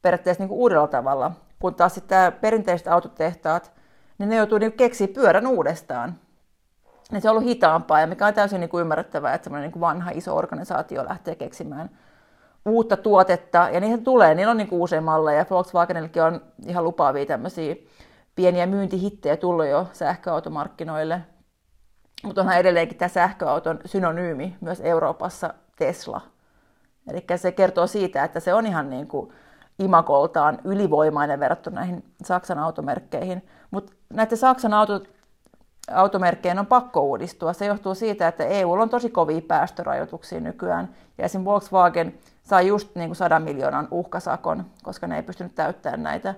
periaatteessa 0.02 0.44
niin 0.44 0.50
kuin 0.50 0.60
uudella 0.60 0.88
tavalla, 0.88 1.32
kun 1.60 1.76
taas 1.76 1.96
sitten 1.96 2.34
perinteiset 2.34 2.88
autotehtaat, 2.88 3.72
niin 4.18 4.30
ne 4.30 4.36
joutuu 4.36 4.58
niin 4.58 4.74
keksiä 4.74 5.08
pyörän 5.08 5.48
uudestaan. 5.48 6.16
Ja 7.12 7.22
se 7.22 7.30
on 7.30 7.32
ollut 7.32 7.50
hitaampaa 7.50 8.00
ja 8.00 8.08
mikä 8.08 8.28
on 8.28 8.34
täysin 8.34 8.60
niin 8.60 8.70
kuin 8.70 8.82
ymmärrettävää, 8.82 9.34
että 9.34 9.44
semmoinen 9.44 9.72
niin 9.72 9.82
vanha 9.82 10.12
iso 10.14 10.36
organisaatio 10.36 11.06
lähtee 11.06 11.36
keksimään 11.36 11.90
uutta 12.66 12.98
tuotetta, 12.98 13.70
ja 13.72 13.80
niihin 13.80 14.04
tulee, 14.04 14.36
niillä 14.36 14.52
on 14.52 14.58
niin 14.58 14.68
uusia 14.72 15.02
malleja, 15.02 15.46
Volkswagenillekin 15.50 16.24
on 16.24 16.42
ihan 16.68 16.84
lupaavia 16.84 17.26
tämmöisiä 17.26 17.76
pieniä 18.36 18.66
myyntihittejä 18.66 19.38
tullut 19.38 19.68
jo 19.68 19.88
sähköautomarkkinoille, 19.94 21.22
mutta 22.24 22.42
onhan 22.42 22.58
edelleenkin 22.58 22.98
tämä 22.98 23.10
sähköauton 23.10 23.80
synonyymi 23.86 24.58
myös 24.62 24.82
Euroopassa 24.82 25.54
Tesla. 25.78 26.22
Eli 27.10 27.26
se 27.36 27.52
kertoo 27.52 27.88
siitä, 27.88 28.24
että 28.24 28.40
se 28.40 28.54
on 28.54 28.66
ihan 28.66 28.90
niin 28.90 29.08
kuin 29.08 29.32
imakoltaan 29.80 30.60
ylivoimainen 30.64 31.40
verrattuna 31.40 31.76
näihin 31.76 32.04
Saksan 32.24 32.60
automerkkeihin. 32.60 33.48
Mutta 33.72 33.94
näiden 34.10 34.38
Saksan 34.38 34.74
auto, 34.74 35.04
automerkkeen 35.92 36.60
on 36.60 36.66
pakko 36.66 37.02
uudistua. 37.02 37.54
Se 37.54 37.66
johtuu 37.66 37.96
siitä, 37.96 38.28
että 38.28 38.46
EU 38.46 38.72
on 38.72 38.90
tosi 38.90 39.10
kovia 39.10 39.42
päästörajoituksia 39.42 40.40
nykyään. 40.40 40.90
Ja 41.18 41.26
esimerkiksi 41.26 41.46
Volkswagen 41.46 42.14
sai 42.44 42.68
just 42.68 42.96
niin 42.96 43.10
kuin 43.10 43.16
100 43.16 43.40
miljoonan 43.40 43.88
uhkasakon, 43.92 44.66
koska 44.84 45.08
ne 45.08 45.16
ei 45.16 45.24
pystynyt 45.24 45.56
täyttämään 45.56 46.04
näitä 46.04 46.36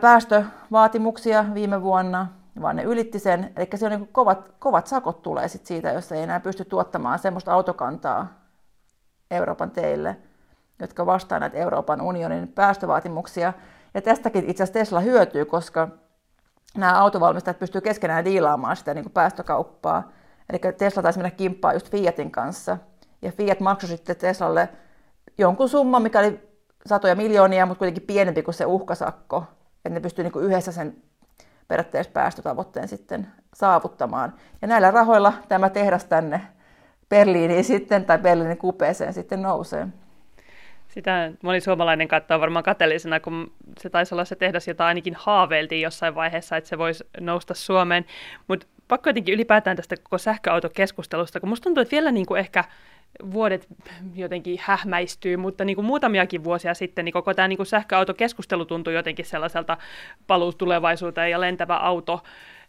päästövaatimuksia 0.00 1.44
viime 1.54 1.82
vuonna, 1.82 2.26
vaan 2.60 2.76
ne 2.76 2.82
ylitti 2.82 3.18
sen. 3.18 3.52
Eli 3.56 3.68
se 3.74 3.84
on 3.84 3.90
niin 3.90 4.00
kuin 4.00 4.12
kovat, 4.12 4.52
kovat 4.58 4.86
sakot 4.86 5.22
tulee 5.22 5.48
sit 5.48 5.66
siitä, 5.66 5.92
jos 5.92 6.12
ei 6.12 6.22
enää 6.22 6.40
pysty 6.40 6.64
tuottamaan 6.64 7.18
sellaista 7.18 7.52
autokantaa 7.52 8.45
Euroopan 9.30 9.70
teille, 9.70 10.16
jotka 10.80 11.06
vastaa 11.06 11.38
näitä 11.38 11.56
Euroopan 11.58 12.00
unionin 12.00 12.48
päästövaatimuksia. 12.48 13.52
Ja 13.94 14.02
tästäkin 14.02 14.50
itse 14.50 14.62
asiassa 14.62 14.78
Tesla 14.78 15.00
hyötyy, 15.00 15.44
koska 15.44 15.88
nämä 16.76 17.00
autovalmistajat 17.00 17.58
pystyvät 17.58 17.84
keskenään 17.84 18.24
diilaamaan 18.24 18.76
sitä 18.76 18.94
niin 18.94 19.04
kuin 19.04 19.12
päästökauppaa. 19.12 20.12
Eli 20.50 20.72
Tesla 20.72 21.02
taisi 21.02 21.18
mennä 21.18 21.30
kimppaan 21.30 21.74
just 21.74 21.90
Fiatin 21.90 22.30
kanssa. 22.30 22.78
Ja 23.22 23.32
Fiat 23.32 23.60
maksoi 23.60 23.88
sitten 23.88 24.16
Teslalle 24.16 24.68
jonkun 25.38 25.68
summan, 25.68 26.02
mikä 26.02 26.18
oli 26.18 26.40
satoja 26.86 27.14
miljoonia, 27.14 27.66
mutta 27.66 27.78
kuitenkin 27.78 28.06
pienempi 28.06 28.42
kuin 28.42 28.54
se 28.54 28.66
uhkasakko. 28.66 29.44
Että 29.76 29.88
ne 29.88 30.00
pystyivät 30.00 30.34
niin 30.34 30.44
yhdessä 30.44 30.72
sen 30.72 31.02
periaatteessa 31.68 32.12
päästötavoitteen 32.12 32.88
sitten 32.88 33.26
saavuttamaan. 33.54 34.34
Ja 34.62 34.68
näillä 34.68 34.90
rahoilla 34.90 35.32
tämä 35.48 35.70
tehdas 35.70 36.04
tänne 36.04 36.40
Berliiniin 37.08 37.64
sitten, 37.64 38.04
tai 38.04 38.18
Berliinin 38.18 38.58
kupeeseen 38.58 39.12
sitten 39.12 39.42
nousee. 39.42 39.86
Sitä 40.88 41.32
moni 41.42 41.60
suomalainen 41.60 42.08
katsoo 42.08 42.40
varmaan 42.40 42.62
kateellisena, 42.62 43.20
kun 43.20 43.52
se 43.80 43.90
taisi 43.90 44.14
olla 44.14 44.24
se 44.24 44.36
tehdas, 44.36 44.68
jota 44.68 44.86
ainakin 44.86 45.14
haaveiltiin 45.18 45.82
jossain 45.82 46.14
vaiheessa, 46.14 46.56
että 46.56 46.70
se 46.70 46.78
voisi 46.78 47.04
nousta 47.20 47.54
Suomeen. 47.54 48.04
Mutta 48.48 48.66
pakko 48.88 49.10
jotenkin 49.10 49.34
ylipäätään 49.34 49.76
tästä 49.76 49.96
koko 49.96 50.18
sähköautokeskustelusta, 50.18 51.40
kun 51.40 51.48
musta 51.48 51.64
tuntuu, 51.64 51.82
että 51.82 51.92
vielä 51.92 52.12
niin 52.12 52.26
kuin 52.26 52.40
ehkä 52.40 52.64
vuodet 53.32 53.66
jotenkin 54.14 54.58
hähmäistyy, 54.62 55.36
mutta 55.36 55.64
niin 55.64 55.76
kuin 55.76 55.86
muutamiakin 55.86 56.44
vuosia 56.44 56.74
sitten 56.74 57.04
niin 57.04 57.12
koko 57.12 57.34
tämä 57.34 57.48
niin 57.48 57.56
kuin 57.56 57.66
sähköautokeskustelu 57.66 58.64
tuntui 58.64 58.94
jotenkin 58.94 59.24
sellaiselta 59.24 59.76
paluustulevaisuuteen 60.26 61.30
ja 61.30 61.40
lentävä 61.40 61.76
auto. 61.76 62.22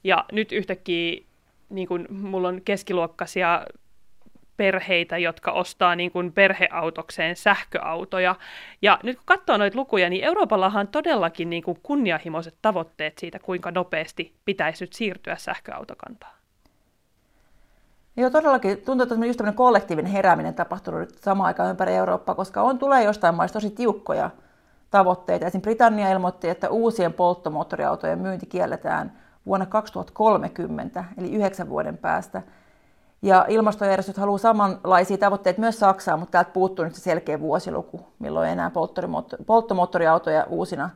Ja 0.04 0.26
nyt 0.32 0.52
yhtäkkiä 0.52 1.22
niin 1.70 1.88
kuin 1.88 2.08
mulla 2.10 2.48
on 2.48 2.62
keskiluokkaisia 2.66 3.66
perheitä, 4.58 5.18
jotka 5.18 5.52
ostaa 5.52 5.96
niin 5.96 6.12
kuin 6.12 6.34
perheautokseen 6.34 7.36
sähköautoja. 7.36 8.36
Ja 8.82 9.00
nyt 9.04 9.16
kun 9.16 9.26
katsoo 9.26 9.58
noita 9.58 9.78
lukuja, 9.78 10.10
niin 10.10 10.24
Euroopallahan 10.24 10.82
on 10.82 10.88
todellakin 10.88 11.50
niin 11.50 11.64
kuin 11.64 11.80
kunnianhimoiset 11.84 12.56
tavoitteet 12.62 13.18
siitä, 13.18 13.40
kuinka 13.40 13.72
nopeasti 13.72 14.36
pitäisi 14.46 14.84
nyt 14.84 14.94
siirtyä 14.94 15.36
sähköautokantaan. 15.36 16.34
Joo, 18.18 18.30
todellakin 18.30 18.78
tuntuu, 18.78 19.04
että 19.04 19.26
just 19.26 19.38
tämmöinen 19.38 19.58
kollektiivinen 19.58 20.12
herääminen 20.12 20.54
tapahtunut 20.54 21.00
nyt 21.00 21.18
samaan 21.18 21.48
aikaan 21.48 21.70
ympäri 21.70 21.94
Eurooppaa, 21.94 22.36
koska 22.36 22.62
on 22.62 22.80
tulee 22.80 23.04
jostain 23.04 23.36
maista 23.36 23.54
tosi 23.54 23.70
tiukkoja 23.70 24.30
tavoitteita. 24.92 25.46
Esimerkiksi 25.46 25.70
Britannia 25.70 26.12
ilmoitti, 26.12 26.50
että 26.50 26.70
uusien 26.70 27.14
polttomoottoriautojen 27.14 28.20
myynti 28.20 28.46
kielletään 28.46 29.14
vuonna 29.46 29.66
2030, 29.66 31.04
eli 31.18 31.32
yhdeksän 31.32 31.70
vuoden 31.70 31.98
päästä– 31.98 32.42
ja 33.22 33.46
ilmastojärjestöt 33.48 34.18
haluaa 34.18 34.38
samanlaisia 34.38 35.18
tavoitteita 35.18 35.60
myös 35.60 35.80
Saksaan, 35.80 36.20
mutta 36.20 36.32
täältä 36.32 36.52
puuttuu 36.52 36.86
nyt 36.86 36.96
se 36.96 37.02
selkeä 37.02 37.40
vuosiluku, 37.40 38.08
milloin 38.20 38.50
enää 38.50 38.72
polttomoottoriautoja 39.46 40.46
uusina 40.50 40.90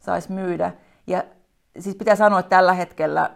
saisi 0.00 0.32
myydä. 0.32 0.72
Ja 1.06 1.24
siis 1.78 1.96
pitää 1.96 2.16
sanoa, 2.16 2.40
että 2.40 2.50
tällä 2.50 2.72
hetkellä 2.72 3.30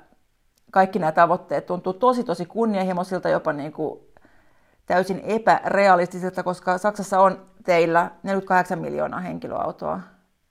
kaikki 0.70 0.98
nämä 0.98 1.12
tavoitteet 1.12 1.66
tuntuu 1.66 1.92
tosi 1.92 2.24
tosi 2.24 2.46
kunnianhimoisilta, 2.46 3.28
jopa 3.28 3.52
niin 3.52 3.72
kuin 3.72 4.00
täysin 4.86 5.20
epärealistisilta, 5.24 6.42
koska 6.42 6.78
Saksassa 6.78 7.20
on 7.20 7.46
teillä 7.64 8.10
48 8.22 8.78
miljoonaa 8.78 9.20
henkilöautoa 9.20 10.00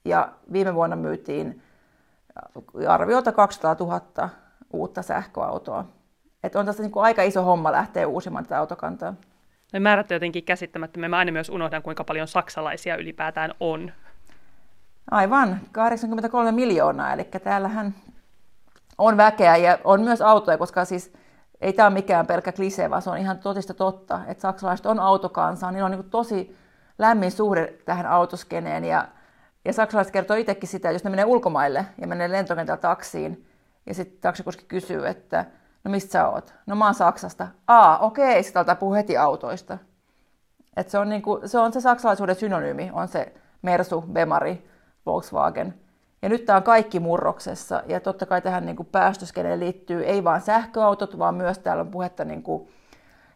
ja 0.05 0.31
viime 0.51 0.75
vuonna 0.75 0.95
myytiin 0.95 1.61
arviolta 2.87 3.31
200 3.31 3.75
000 3.79 4.29
uutta 4.73 5.01
sähköautoa. 5.01 5.85
Että 6.43 6.59
on 6.59 6.65
tässä 6.65 6.83
niin 6.83 6.91
kuin 6.91 7.03
aika 7.03 7.23
iso 7.23 7.43
homma 7.43 7.71
lähteä 7.71 8.07
uusimaan 8.07 8.43
tätä 8.43 8.59
autokantaa. 8.59 9.13
No 9.73 9.79
määrät 9.79 10.11
on 10.11 10.15
jotenkin 10.15 10.43
käsittämättömiä. 10.43 11.09
Mä 11.09 11.17
aina 11.17 11.31
myös 11.31 11.49
unohdan, 11.49 11.81
kuinka 11.81 12.03
paljon 12.03 12.27
saksalaisia 12.27 12.95
ylipäätään 12.95 13.53
on. 13.59 13.91
Aivan, 15.11 15.59
83 15.71 16.51
miljoonaa, 16.51 17.13
eli 17.13 17.23
täällähän 17.23 17.95
on 18.97 19.17
väkeä 19.17 19.57
ja 19.57 19.79
on 19.83 20.01
myös 20.01 20.21
autoja, 20.21 20.57
koska 20.57 20.85
siis 20.85 21.13
ei 21.61 21.73
tämä 21.73 21.87
ole 21.87 21.93
mikään 21.93 22.27
pelkkä 22.27 22.51
klisee, 22.51 22.89
vaan 22.89 23.01
se 23.01 23.09
on 23.09 23.17
ihan 23.17 23.39
totista 23.39 23.73
totta, 23.73 24.19
että 24.27 24.41
saksalaiset 24.41 24.85
on 24.85 24.99
autokansaa, 24.99 25.71
niillä 25.71 25.85
on 25.85 25.91
niin 25.91 26.09
tosi 26.09 26.57
lämmin 26.99 27.31
suhde 27.31 27.73
tähän 27.85 28.05
autoskeneen 28.05 28.85
ja, 28.85 29.07
ja 29.65 29.73
saksalaiset 29.73 30.13
kertoo 30.13 30.37
itsekin 30.37 30.69
sitä, 30.69 30.89
että 30.89 30.95
jos 30.95 31.03
ne 31.03 31.09
menee 31.09 31.25
ulkomaille 31.25 31.85
ja 32.01 32.07
menee 32.07 32.31
lentokentällä 32.31 32.81
taksiin 32.81 33.47
ja 33.85 33.93
sitten 33.93 34.21
taksikuski 34.21 34.65
kysyy, 34.67 35.07
että 35.07 35.45
No 35.83 35.91
mistä 35.91 36.11
sä 36.11 36.29
oot? 36.29 36.53
No 36.65 36.75
mä 36.75 36.85
oon 36.85 36.93
Saksasta. 36.93 37.47
Aa, 37.67 37.99
okei, 37.99 38.43
sitten 38.43 38.59
altaa 38.59 38.75
puhua 38.75 38.95
heti 38.95 39.17
autoista. 39.17 39.77
Et 40.77 40.89
se, 40.89 40.97
on 40.97 41.09
niinku, 41.09 41.39
se 41.45 41.59
on 41.59 41.73
se 41.73 41.81
saksalaisuuden 41.81 42.35
synonyymi, 42.35 42.89
on 42.93 43.07
se 43.07 43.33
Mersu, 43.61 44.01
Bemari, 44.01 44.69
Volkswagen. 45.05 45.73
Ja 46.21 46.29
nyt 46.29 46.45
tämä 46.45 46.57
on 46.57 46.63
kaikki 46.63 46.99
murroksessa. 46.99 47.83
Ja 47.87 47.99
totta 47.99 48.25
kai 48.25 48.41
tähän 48.41 48.65
niinku 48.65 48.83
päästöskeneen 48.83 49.59
liittyy 49.59 50.03
ei 50.03 50.23
vain 50.23 50.41
sähköautot, 50.41 51.17
vaan 51.17 51.35
myös 51.35 51.59
täällä 51.59 51.81
on 51.81 51.91
puhetta 51.91 52.25
niinku 52.25 52.69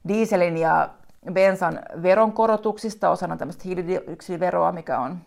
dieselin 0.07 0.57
ja 0.57 0.89
bensan 1.33 1.79
veronkorotuksista 2.01 3.09
osana 3.09 3.37
tämmöistä 3.37 3.63
hiilidioksidiveroa, 3.65 4.71
mikä 4.71 4.99
on 4.99 5.17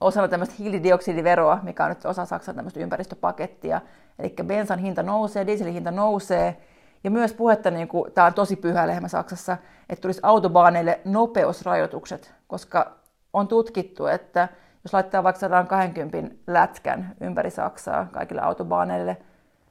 osana 0.00 0.28
tämmöistä 0.28 0.54
hiilidioksidiveroa, 0.58 1.58
mikä 1.62 1.84
on 1.84 1.88
nyt 1.88 2.06
osa 2.06 2.24
Saksan 2.24 2.54
tämmöistä 2.54 2.80
ympäristöpakettia. 2.80 3.80
Eli 4.18 4.34
bensan 4.42 4.78
hinta 4.78 5.02
nousee, 5.02 5.46
dieselin 5.46 5.72
hinta 5.72 5.90
nousee. 5.90 6.56
Ja 7.04 7.10
myös 7.10 7.32
puhetta, 7.32 7.70
niin 7.70 7.88
kuin, 7.88 8.12
tämä 8.12 8.26
on 8.26 8.34
tosi 8.34 8.56
pyhä 8.56 8.86
lehmä 8.86 9.08
Saksassa, 9.08 9.56
että 9.88 10.02
tulisi 10.02 10.20
autobaaneille 10.22 11.00
nopeusrajoitukset, 11.04 12.34
koska 12.46 12.92
on 13.32 13.48
tutkittu, 13.48 14.06
että 14.06 14.48
jos 14.84 14.92
laittaa 14.92 15.22
vaikka 15.22 15.40
120 15.40 16.34
lätkän 16.46 17.14
ympäri 17.20 17.50
Saksaa 17.50 18.08
kaikille 18.12 18.42
autobaaneille, 18.42 19.16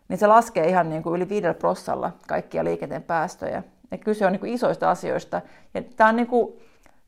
niin 0.07 0.17
se 0.17 0.27
laskee 0.27 0.67
ihan 0.67 0.89
niin 0.89 1.03
kuin 1.03 1.15
yli 1.15 1.29
5 1.29 1.47
prossalla 1.59 2.11
kaikkia 2.27 2.63
liikenteen 2.63 3.03
päästöjä. 3.03 3.63
Ja 3.91 3.97
kyse 3.97 4.25
on 4.25 4.31
niin 4.31 4.39
kuin 4.39 4.53
isoista 4.53 4.89
asioista. 4.89 5.41
Ja 5.73 5.81
tämä, 5.81 6.09
on 6.09 6.15
niin 6.15 6.27
kuin, 6.27 6.59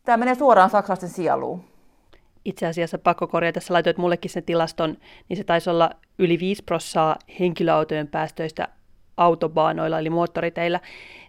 tämä 0.03 0.18
menee 0.18 0.36
suoraan 0.36 0.70
saksalaisten 0.70 1.10
sieluun 1.10 1.71
itse 2.45 2.67
asiassa 2.67 2.98
pakko 2.98 3.27
korjata, 3.27 3.60
sä 3.60 3.74
laitoit 3.74 3.98
mullekin 3.98 4.31
sen 4.31 4.43
tilaston, 4.43 4.98
niin 5.29 5.38
se 5.38 5.43
taisi 5.43 5.69
olla 5.69 5.89
yli 6.19 6.39
5 6.39 6.63
prossaa 6.63 7.15
henkilöautojen 7.39 8.07
päästöistä 8.07 8.67
autobaanoilla 9.17 10.00
eli 10.00 10.10
moottoriteillä, 10.10 10.79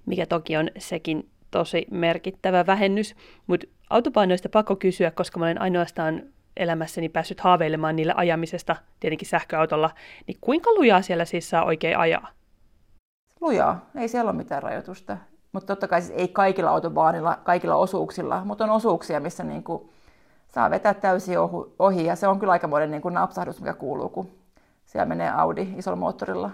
mikä 0.06 0.26
toki 0.26 0.56
on 0.56 0.70
sekin 0.78 1.28
tosi 1.50 1.86
merkittävä 1.90 2.66
vähennys. 2.66 3.14
Mutta 3.46 3.66
autobaanoista 3.90 4.48
pakko 4.48 4.76
kysyä, 4.76 5.10
koska 5.10 5.38
mä 5.38 5.44
olen 5.44 5.60
ainoastaan 5.60 6.22
elämässäni 6.56 7.08
päässyt 7.08 7.40
haaveilemaan 7.40 7.96
niillä 7.96 8.14
ajamisesta, 8.16 8.76
tietenkin 9.00 9.28
sähköautolla, 9.28 9.90
niin 10.26 10.38
kuinka 10.40 10.70
lujaa 10.74 11.02
siellä 11.02 11.24
siis 11.24 11.50
saa 11.50 11.64
oikein 11.64 11.98
ajaa? 11.98 12.28
Lujaa, 13.40 13.90
ei 13.96 14.08
siellä 14.08 14.30
ole 14.30 14.36
mitään 14.36 14.62
rajoitusta. 14.62 15.16
Mutta 15.52 15.66
totta 15.66 15.88
kai 15.88 16.02
siis 16.02 16.14
ei 16.18 16.28
kaikilla 16.28 16.70
autobaanilla, 16.70 17.38
kaikilla 17.44 17.76
osuuksilla, 17.76 18.44
mutta 18.44 18.64
on 18.64 18.70
osuuksia, 18.70 19.20
missä 19.20 19.44
niin 19.44 19.64
kuin 19.64 19.90
saa 20.54 20.70
vetää 20.70 20.94
täysin 20.94 21.36
ohi. 21.78 22.04
Ja 22.04 22.16
se 22.16 22.28
on 22.28 22.38
kyllä 22.38 22.52
aikamoinen 22.52 22.90
niin 22.90 23.02
kuin 23.02 23.14
napsahdus, 23.14 23.60
mikä 23.60 23.74
kuuluu, 23.74 24.08
kun 24.08 24.30
siellä 24.84 25.06
menee 25.06 25.30
Audi 25.30 25.68
isolla 25.76 25.96
moottorilla 25.96 26.50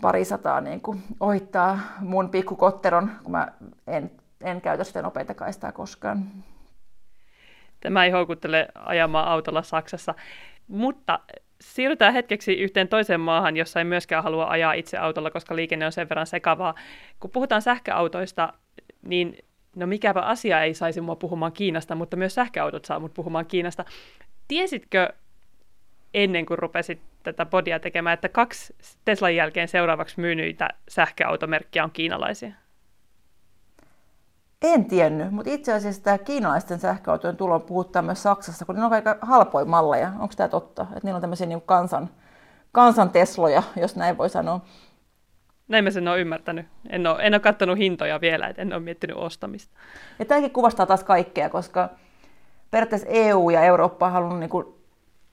pari 0.00 0.24
sataa 0.24 0.60
niin 0.60 0.80
kuin 0.80 1.02
ohittaa 1.20 1.78
mun 2.00 2.30
pikkukotteron, 2.30 3.10
kun 3.22 3.32
mä 3.32 3.48
en, 3.86 4.10
en 4.40 4.60
käytä 4.60 4.84
sitä 4.84 5.02
nopeita 5.02 5.34
kaistaa 5.34 5.72
koskaan. 5.72 6.26
Tämä 7.80 8.04
ei 8.04 8.10
houkuttele 8.10 8.68
ajamaan 8.74 9.28
autolla 9.28 9.62
Saksassa. 9.62 10.14
Mutta 10.68 11.18
siirrytään 11.60 12.12
hetkeksi 12.12 12.52
yhteen 12.52 12.88
toiseen 12.88 13.20
maahan, 13.20 13.56
jossa 13.56 13.80
ei 13.80 13.84
myöskään 13.84 14.24
halua 14.24 14.48
ajaa 14.50 14.72
itse 14.72 14.98
autolla, 14.98 15.30
koska 15.30 15.56
liikenne 15.56 15.86
on 15.86 15.92
sen 15.92 16.08
verran 16.08 16.26
sekavaa. 16.26 16.74
Kun 17.20 17.30
puhutaan 17.30 17.62
sähköautoista, 17.62 18.52
niin 19.02 19.38
no 19.76 19.86
mikäpä 19.86 20.20
asia 20.20 20.62
ei 20.62 20.74
saisi 20.74 21.00
mua 21.00 21.16
puhumaan 21.16 21.52
Kiinasta, 21.52 21.94
mutta 21.94 22.16
myös 22.16 22.34
sähköautot 22.34 22.84
saa 22.84 23.00
mut 23.00 23.14
puhumaan 23.14 23.46
Kiinasta. 23.46 23.84
Tiesitkö 24.48 25.08
ennen 26.14 26.46
kuin 26.46 26.58
rupesit 26.58 27.00
tätä 27.22 27.46
podia 27.46 27.80
tekemään, 27.80 28.14
että 28.14 28.28
kaksi 28.28 28.76
Teslan 29.04 29.36
jälkeen 29.36 29.68
seuraavaksi 29.68 30.20
myynyitä 30.20 30.68
sähköautomerkkiä 30.88 31.84
on 31.84 31.90
kiinalaisia? 31.90 32.52
En 34.62 34.84
tiennyt, 34.84 35.30
mutta 35.30 35.50
itse 35.50 35.72
asiassa 35.72 36.02
tämä 36.02 36.18
kiinalaisten 36.18 36.78
sähköautojen 36.78 37.36
tulo 37.36 37.60
puhuttaa 37.60 38.02
myös 38.02 38.22
Saksassa, 38.22 38.64
kun 38.64 38.74
ne 38.74 38.84
on 38.84 38.92
aika 38.92 39.18
halpoja 39.20 39.64
malleja. 39.64 40.12
Onko 40.18 40.34
tämä 40.36 40.48
totta? 40.48 40.82
Että 40.82 41.00
niillä 41.02 41.16
on 41.16 41.20
tämmöisiä 41.20 41.46
niin 41.46 41.62
kansan, 41.62 42.10
kansan 42.72 43.10
Tesloja, 43.10 43.62
jos 43.76 43.96
näin 43.96 44.18
voi 44.18 44.30
sanoa. 44.30 44.60
Näin 45.70 45.84
mä 45.84 45.90
sen 45.90 46.08
olen 46.08 46.20
ymmärtänyt. 46.20 46.66
En 46.88 47.06
ole, 47.06 47.22
en 47.22 47.34
ole 47.34 47.40
katsonut 47.40 47.78
hintoja 47.78 48.20
vielä, 48.20 48.46
että 48.46 48.62
en 48.62 48.72
ole 48.72 48.82
miettinyt 48.82 49.16
ostamista. 49.16 49.74
Ja 50.18 50.24
tämäkin 50.24 50.50
kuvastaa 50.50 50.86
taas 50.86 51.04
kaikkea, 51.04 51.50
koska 51.50 51.88
periaatteessa 52.70 53.08
EU 53.10 53.50
ja 53.50 53.62
Eurooppa 53.62 54.06
on 54.06 54.12
halunnut 54.12 54.38
niin 54.38 54.50
kuin 54.50 54.66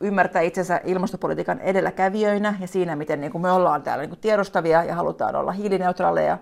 ymmärtää 0.01 0.41
itsensä 0.41 0.81
ilmastopolitiikan 0.85 1.59
edelläkävijöinä 1.59 2.55
ja 2.59 2.67
siinä, 2.67 2.95
miten 2.95 3.21
niin 3.21 3.31
kuin 3.31 3.41
me 3.41 3.51
ollaan 3.51 3.83
täällä 3.83 4.01
niin 4.01 4.09
kuin 4.09 4.19
tiedostavia 4.19 4.83
ja 4.83 4.95
halutaan 4.95 5.35
olla 5.35 5.51
hiilineutraaleja. 5.51 6.37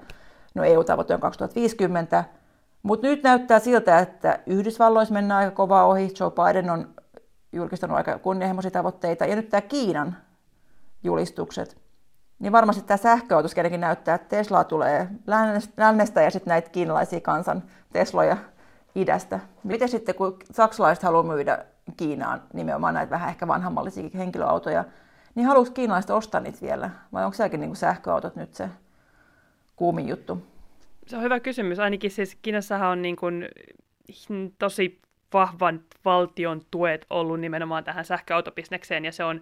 No 0.56 0.64
EU-tavoite 0.64 1.14
on 1.14 1.20
2050, 1.20 2.24
mutta 2.84 3.08
nyt 3.08 3.24
näyttää 3.24 3.60
siltä, 3.60 4.00
että 4.00 4.40
Yhdysvalloissa 4.46 5.14
mennään 5.14 5.40
aika 5.40 5.56
kovaa 5.56 5.86
ohi. 5.86 6.14
Joe 6.20 6.32
Biden 6.32 6.70
on 6.70 6.88
julkistanut 7.54 7.98
aika 7.98 8.20
kunnianhimoisia 8.20 8.72
tavoitteita. 8.72 9.26
Ja 9.26 9.36
nyt 9.36 9.50
tämä 9.50 9.62
Kiinan 9.62 10.18
julistukset. 11.04 11.85
Niin 12.40 12.52
varmasti 12.52 12.82
tämä 12.82 12.98
sähköautos 12.98 13.56
näyttää, 13.78 14.16
että 14.16 14.38
Tesla 14.38 14.64
tulee 14.64 15.08
lännestä 15.78 16.22
ja 16.22 16.32
sitten 16.32 16.52
näitä 16.52 16.70
kiinalaisia 16.70 17.22
kansan 17.22 17.64
Tesloja 17.94 18.38
idästä. 18.96 19.40
Miten 19.64 19.90
sitten, 19.90 20.16
kun 20.16 20.38
saksalaiset 20.52 21.04
haluaa 21.04 21.24
myydä 21.24 21.66
Kiinaan 21.98 22.42
nimenomaan 22.54 22.94
näitä 22.94 23.10
vähän 23.10 23.30
ehkä 23.30 23.48
vanhammallisia 23.48 24.10
henkilöautoja, 24.18 24.84
niin 25.36 25.48
haluaisi 25.48 25.72
kiinalaiset 25.72 26.12
ostaa 26.12 26.42
niitä 26.42 26.62
vielä? 26.62 26.90
Vai 27.14 27.26
onko 27.26 27.36
sielläkin 27.36 27.60
niin 27.60 27.76
sähköautot 27.76 28.36
nyt 28.36 28.54
se 28.54 28.70
kuumin 29.76 30.08
juttu? 30.08 30.48
Se 31.08 31.18
on 31.18 31.24
hyvä 31.24 31.40
kysymys. 31.40 31.80
Ainakin 31.80 32.12
siis 32.12 32.38
Kiinassahan 32.42 32.90
on 32.90 33.02
niin 33.02 33.16
kuin 33.16 33.50
tosi 34.60 35.02
vahvan 35.34 35.82
valtion 36.06 36.62
tuet 36.72 37.06
ollut 37.10 37.40
nimenomaan 37.40 37.84
tähän 37.84 38.06
sähköautobisnekseen, 38.06 39.06
ja 39.06 39.12
se 39.12 39.24
on 39.24 39.42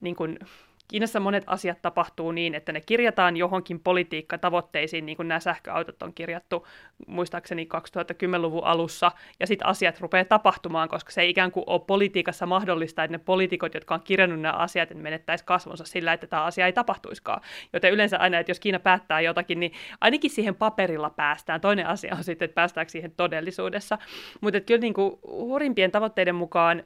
niin 0.00 0.16
kuin 0.16 0.38
Kiinassa 0.88 1.20
monet 1.20 1.44
asiat 1.46 1.82
tapahtuu 1.82 2.32
niin, 2.32 2.54
että 2.54 2.72
ne 2.72 2.80
kirjataan 2.80 3.36
johonkin 3.36 3.80
politiikkatavoitteisiin, 3.80 5.06
niin 5.06 5.16
kuin 5.16 5.28
nämä 5.28 5.40
sähköautot 5.40 6.02
on 6.02 6.14
kirjattu 6.14 6.66
muistaakseni 7.06 7.68
2010-luvun 7.74 8.64
alussa, 8.64 9.12
ja 9.40 9.46
sitten 9.46 9.68
asiat 9.68 10.00
rupeaa 10.00 10.24
tapahtumaan, 10.24 10.88
koska 10.88 11.12
se 11.12 11.20
ei 11.20 11.30
ikään 11.30 11.52
kuin 11.52 11.64
ole 11.66 11.80
politiikassa 11.86 12.46
mahdollista, 12.46 13.04
että 13.04 13.14
ne 13.18 13.22
poliitikot, 13.24 13.74
jotka 13.74 13.94
on 13.94 14.02
kirjannut 14.04 14.40
nämä 14.40 14.54
asiat, 14.54 14.90
että 14.90 15.02
menettäisi 15.02 15.44
kasvonsa 15.44 15.84
sillä, 15.84 16.12
että 16.12 16.26
tämä 16.26 16.44
asia 16.44 16.66
ei 16.66 16.72
tapahtuiskaan. 16.72 17.40
Joten 17.72 17.92
yleensä 17.92 18.18
aina, 18.18 18.38
että 18.38 18.50
jos 18.50 18.60
Kiina 18.60 18.78
päättää 18.78 19.20
jotakin, 19.20 19.60
niin 19.60 19.72
ainakin 20.00 20.30
siihen 20.30 20.54
paperilla 20.54 21.10
päästään. 21.10 21.60
Toinen 21.60 21.86
asia 21.86 22.14
on 22.14 22.24
sitten, 22.24 22.46
että 22.46 22.54
päästäänkö 22.54 22.90
siihen 22.90 23.12
todellisuudessa. 23.16 23.98
Mutta 24.40 24.60
kyllä 24.60 24.80
niin 24.80 24.94
kuin 24.94 25.18
hurimpien 25.22 25.90
tavoitteiden 25.90 26.34
mukaan 26.34 26.82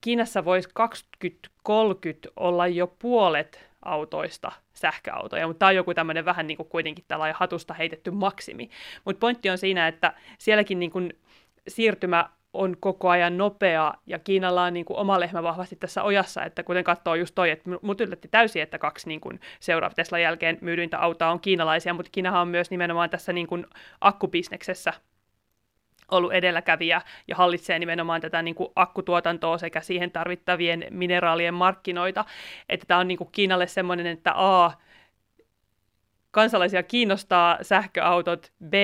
Kiinassa 0.00 0.44
voisi 0.44 0.68
2030 0.74 2.28
olla 2.36 2.66
jo 2.66 2.86
puolet 2.86 3.70
autoista 3.82 4.52
sähköautoja, 4.72 5.46
mutta 5.46 5.58
tämä 5.58 5.68
on 5.68 5.76
joku 5.76 5.94
tämmöinen 5.94 6.24
vähän 6.24 6.46
niin 6.46 6.56
kuin 6.56 6.68
kuitenkin 6.68 7.04
tällainen 7.08 7.36
hatusta 7.38 7.74
heitetty 7.74 8.10
maksimi. 8.10 8.70
Mutta 9.04 9.20
pointti 9.20 9.50
on 9.50 9.58
siinä, 9.58 9.88
että 9.88 10.12
sielläkin 10.38 10.78
niin 10.78 10.90
kuin 10.90 11.12
siirtymä 11.68 12.30
on 12.52 12.76
koko 12.80 13.08
ajan 13.08 13.38
nopea, 13.38 13.94
ja 14.06 14.18
Kiinalla 14.18 14.64
on 14.64 14.74
niin 14.74 14.84
kuin 14.84 14.96
oma 14.96 15.20
lehmä 15.20 15.42
vahvasti 15.42 15.76
tässä 15.76 16.02
ojassa, 16.02 16.44
että 16.44 16.62
kuten 16.62 16.84
katsoo 16.84 17.14
just 17.14 17.34
toi, 17.34 17.50
että 17.50 17.70
mut 17.82 18.00
yllätti 18.00 18.28
täysin, 18.28 18.62
että 18.62 18.78
kaksi 18.78 19.08
niin 19.08 19.20
kuin 19.20 19.40
seuraava 19.60 19.94
Teslan 19.94 20.22
jälkeen 20.22 20.58
myydyintä 20.60 20.98
autoa 20.98 21.30
on 21.30 21.40
kiinalaisia, 21.40 21.94
mutta 21.94 22.10
Kiinahan 22.12 22.42
on 22.42 22.48
myös 22.48 22.70
nimenomaan 22.70 23.10
tässä 23.10 23.32
niin 23.32 23.46
kuin 23.46 23.66
akkubisneksessä 24.00 24.92
ollut 26.10 26.32
edelläkävijä 26.32 27.02
ja 27.28 27.36
hallitsee 27.36 27.78
nimenomaan 27.78 28.20
tätä 28.20 28.42
niin 28.42 28.54
kuin 28.54 28.68
akkutuotantoa 28.76 29.58
sekä 29.58 29.80
siihen 29.80 30.10
tarvittavien 30.10 30.86
mineraalien 30.90 31.54
markkinoita. 31.54 32.24
Että 32.68 32.86
tämä 32.86 33.00
on 33.00 33.08
niin 33.08 33.18
kuin 33.18 33.30
Kiinalle 33.32 33.66
semmoinen, 33.66 34.06
että 34.06 34.32
A, 34.34 34.72
kansalaisia 36.30 36.82
kiinnostaa 36.82 37.58
sähköautot, 37.62 38.52
B, 38.64 38.74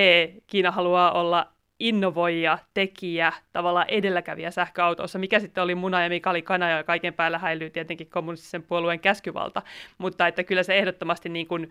Kiina 0.47 0.71
haluaa 0.71 1.13
olla 1.13 1.53
innovoija, 1.81 2.59
tekijä, 2.75 3.33
tavallaan 3.53 3.89
edelläkävijä 3.89 4.51
sähköautoissa, 4.51 5.19
mikä 5.19 5.41
sitten 5.41 5.65
oli 5.65 5.75
muna 5.75 6.03
ja 6.03 6.09
mikä 6.09 6.31
oli 6.31 6.43
kana, 6.43 6.71
ja 6.71 6.85
kaiken 6.85 7.15
päällä 7.15 7.39
häilyy 7.39 7.71
tietenkin 7.71 8.11
kommunistisen 8.11 8.63
puolueen 8.63 9.01
käskyvalta, 9.01 9.63
mutta 9.99 10.27
että 10.27 10.45
kyllä 10.45 10.63
se 10.63 10.79
ehdottomasti 10.79 11.29
niin 11.29 11.47
kuin 11.47 11.71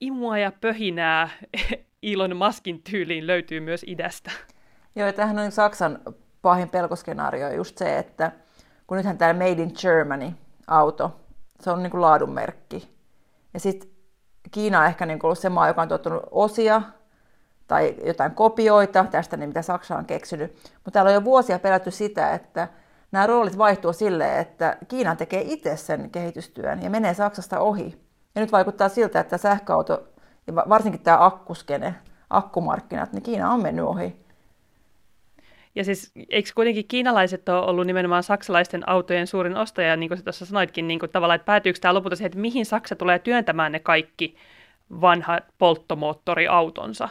imua 0.00 0.38
ja 0.38 0.52
pöhinää 0.60 1.28
Elon 2.02 2.36
Muskin 2.36 2.82
tyyliin 2.82 3.26
löytyy 3.26 3.60
myös 3.60 3.84
idästä. 3.86 4.30
Joo, 4.96 5.06
ja 5.06 5.12
tämähän 5.12 5.38
on 5.38 5.52
Saksan 5.52 5.98
pahin 6.42 6.68
pelkoskenaario 6.68 7.52
just 7.52 7.78
se, 7.78 7.98
että 7.98 8.32
kun 8.86 8.96
nythän 8.96 9.18
tämä 9.18 9.32
Made 9.32 9.62
in 9.62 9.72
Germany-auto, 9.80 11.20
se 11.60 11.70
on 11.70 11.82
niin 11.82 11.90
kuin 11.90 12.00
laadunmerkki. 12.00 12.90
Ja 13.54 13.60
sitten 13.60 13.90
Kiina 14.50 14.80
on 14.80 14.86
ehkä 14.86 15.06
niin 15.06 15.18
kuin 15.18 15.28
ollut 15.28 15.38
se 15.38 15.48
maa, 15.48 15.68
joka 15.68 15.82
on 15.82 15.88
tuottanut 15.88 16.22
osia 16.30 16.82
tai 17.66 17.96
jotain 18.04 18.34
kopioita 18.34 19.06
tästä, 19.10 19.36
niin 19.36 19.50
mitä 19.50 19.62
Saksa 19.62 19.96
on 19.96 20.04
keksinyt. 20.04 20.52
Mutta 20.74 20.90
täällä 20.90 21.08
on 21.08 21.14
jo 21.14 21.24
vuosia 21.24 21.58
pelätty 21.58 21.90
sitä, 21.90 22.32
että 22.32 22.68
nämä 23.12 23.26
roolit 23.26 23.58
vaihtuu 23.58 23.92
silleen, 23.92 24.38
että 24.38 24.76
Kiina 24.88 25.16
tekee 25.16 25.42
itse 25.46 25.76
sen 25.76 26.10
kehitystyön 26.10 26.82
ja 26.82 26.90
menee 26.90 27.14
Saksasta 27.14 27.60
ohi. 27.60 28.00
Ja 28.34 28.40
nyt 28.40 28.52
vaikuttaa 28.52 28.88
siltä, 28.88 29.20
että 29.20 29.38
sähköauto 29.38 30.08
ja 30.46 30.54
varsinkin 30.54 31.00
tämä 31.00 31.24
akkuskene, 31.24 31.94
akkumarkkinat, 32.30 33.12
niin 33.12 33.22
Kiina 33.22 33.52
on 33.52 33.62
mennyt 33.62 33.84
ohi. 33.84 34.16
Ja 35.74 35.84
siis 35.84 36.12
eikö 36.30 36.50
kuitenkin 36.54 36.88
kiinalaiset 36.88 37.48
ole 37.48 37.66
ollut 37.66 37.86
nimenomaan 37.86 38.22
saksalaisten 38.22 38.88
autojen 38.88 39.26
suurin 39.26 39.56
ostaja, 39.56 39.96
niin 39.96 40.08
kuin 40.08 40.18
sä 40.18 40.24
tuossa 40.24 40.46
sanoitkin, 40.46 40.88
niin 40.88 41.00
kuin 41.00 41.10
tavallaan, 41.10 41.36
että 41.36 41.46
päätyykö 41.46 41.78
tämä 41.80 41.94
lopulta 41.94 42.16
siihen, 42.16 42.26
että 42.26 42.38
mihin 42.38 42.66
Saksa 42.66 42.96
tulee 42.96 43.18
työntämään 43.18 43.72
ne 43.72 43.78
kaikki 43.78 44.36
vanhat 45.00 45.44
polttomoottoriautonsa? 45.58 47.08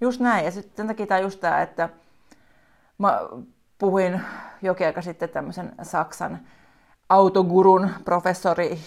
Just 0.00 0.20
näin, 0.20 0.44
ja 0.44 0.50
sitten 0.50 0.76
sen 0.76 0.86
takia 0.86 1.06
tämä 1.06 1.20
just 1.20 1.40
tämä, 1.40 1.62
että 1.62 1.88
mä 2.98 3.20
puhuin 3.78 4.20
jokin 4.62 4.86
aika 4.86 5.02
sitten 5.02 5.28
tämmöisen 5.28 5.72
Saksan 5.82 6.38
autogurun 7.08 7.90
professori 8.04 8.78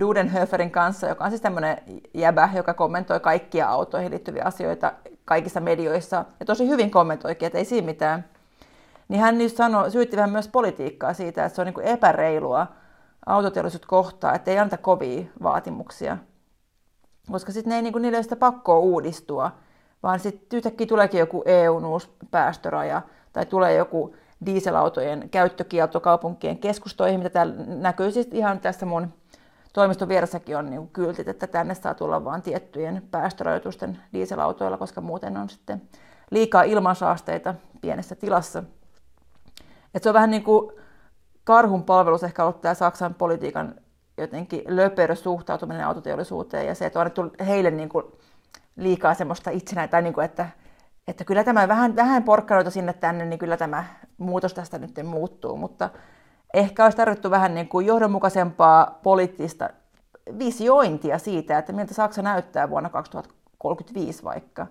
Dudenhöferin 0.00 0.70
kanssa, 0.70 1.08
joka 1.08 1.24
on 1.24 1.30
siis 1.30 1.40
tämmöinen 1.40 1.78
jäbä, 2.14 2.48
joka 2.54 2.74
kommentoi 2.74 3.20
kaikkia 3.20 3.68
autoihin 3.68 4.10
liittyviä 4.10 4.42
asioita 4.44 4.92
kaikissa 5.24 5.60
medioissa, 5.60 6.24
ja 6.40 6.46
tosi 6.46 6.68
hyvin 6.68 6.90
kommentoikin, 6.90 7.46
että 7.46 7.58
ei 7.58 7.64
siinä 7.64 7.86
mitään. 7.86 8.24
Niin 9.08 9.20
hän 9.20 9.38
nyt 9.38 9.56
sanoi, 9.56 9.90
syytti 9.90 10.16
vähän 10.16 10.30
myös 10.30 10.48
politiikkaa 10.48 11.14
siitä, 11.14 11.44
että 11.44 11.56
se 11.56 11.62
on 11.62 11.66
niin 11.66 11.86
epäreilua 11.86 12.66
autoteollisuutta 13.26 13.88
kohtaa, 13.88 14.34
että 14.34 14.50
ei 14.50 14.58
anta 14.58 14.76
kovia 14.76 15.24
vaatimuksia. 15.42 16.18
Koska 17.30 17.52
sitten 17.52 17.70
ne 17.70 17.76
ei, 17.76 17.82
niin 17.82 17.92
kuin, 17.92 18.02
niille 18.02 18.16
ei 18.16 18.22
sitä 18.22 18.36
pakkoa 18.36 18.78
uudistua, 18.78 19.50
vaan 20.02 20.20
sitten 20.20 20.56
yhtäkkiä 20.56 20.86
tuleekin 20.86 21.20
joku 21.20 21.42
EUn 21.46 21.84
uusi 21.84 22.10
päästöraja, 22.30 23.02
tai 23.32 23.46
tulee 23.46 23.74
joku 23.74 24.14
dieselautojen 24.46 25.28
käyttökielto 25.30 26.00
kaupunkien 26.00 26.58
keskustoihin, 26.58 27.20
mitä 27.20 27.30
täällä 27.30 27.54
näkyy 27.66 28.10
siis 28.10 28.28
ihan 28.32 28.60
tässä 28.60 28.86
mun 28.86 29.12
toimiston 29.72 30.08
vieressäkin 30.08 30.56
on 30.56 30.70
niin 30.70 30.88
kyltit, 30.88 31.28
että 31.28 31.46
tänne 31.46 31.74
saa 31.74 31.94
tulla 31.94 32.24
vain 32.24 32.42
tiettyjen 32.42 33.02
päästörajoitusten 33.10 33.98
dieselautoilla, 34.12 34.78
koska 34.78 35.00
muuten 35.00 35.36
on 35.36 35.48
sitten 35.48 35.82
liikaa 36.30 36.62
ilmansaasteita 36.62 37.54
pienessä 37.80 38.14
tilassa. 38.14 38.62
Et 39.94 40.02
se 40.02 40.08
on 40.08 40.14
vähän 40.14 40.30
niin 40.30 40.44
kuin 40.44 40.72
karhun 41.44 41.84
palvelus 41.84 42.24
ehkä 42.24 42.42
ollut 42.42 42.60
tämä 42.60 42.74
Saksan 42.74 43.14
politiikan 43.14 43.74
jotenkin 44.18 44.62
löperö 44.66 45.14
suhtautuminen 45.14 45.86
autoteollisuuteen 45.86 46.66
ja 46.66 46.74
se, 46.74 46.86
että 46.86 46.98
on 46.98 47.00
annettu 47.00 47.44
heille 47.46 47.70
niin 47.70 47.88
kuin 47.88 48.04
liikaa 48.76 49.14
semmoista 49.14 49.50
itsenä, 49.50 49.88
tai 49.88 50.02
niin 50.02 50.14
kuin, 50.14 50.24
että, 50.24 50.48
että 51.08 51.24
kyllä 51.24 51.44
tämä 51.44 51.68
vähän, 51.68 51.96
vähän 51.96 52.22
porkkanoita 52.22 52.70
sinne 52.70 52.92
tänne, 52.92 53.24
niin 53.24 53.38
kyllä 53.38 53.56
tämä 53.56 53.84
muutos 54.18 54.54
tästä 54.54 54.78
nyt 54.78 55.00
muuttuu, 55.04 55.56
mutta 55.56 55.90
ehkä 56.54 56.84
olisi 56.84 56.96
tarvittu 56.96 57.30
vähän 57.30 57.54
niin 57.54 57.68
kuin 57.68 57.86
johdonmukaisempaa 57.86 59.00
poliittista 59.02 59.70
visiointia 60.38 61.18
siitä, 61.18 61.58
että 61.58 61.72
miltä 61.72 61.94
Saksa 61.94 62.22
näyttää 62.22 62.70
vuonna 62.70 62.88
2035 62.88 64.24
vaikka 64.24 64.66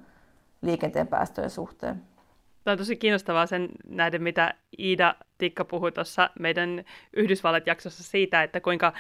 liikenteen 0.62 1.08
päästöjen 1.08 1.50
suhteen. 1.50 2.02
Tämä 2.64 2.72
on 2.72 2.78
tosi 2.78 2.96
kiinnostavaa 2.96 3.46
sen 3.46 3.70
näiden, 3.88 4.24
mitä 4.24 4.54
Iida 4.80 5.16
Tikka 5.38 5.66
puhui 5.66 5.92
tuossa 5.92 6.30
meidän 6.40 6.84
Yhdysvallat-jaksossa 7.14 8.04
siitä, 8.04 8.44
että 8.44 8.60
kuinka 8.60 8.94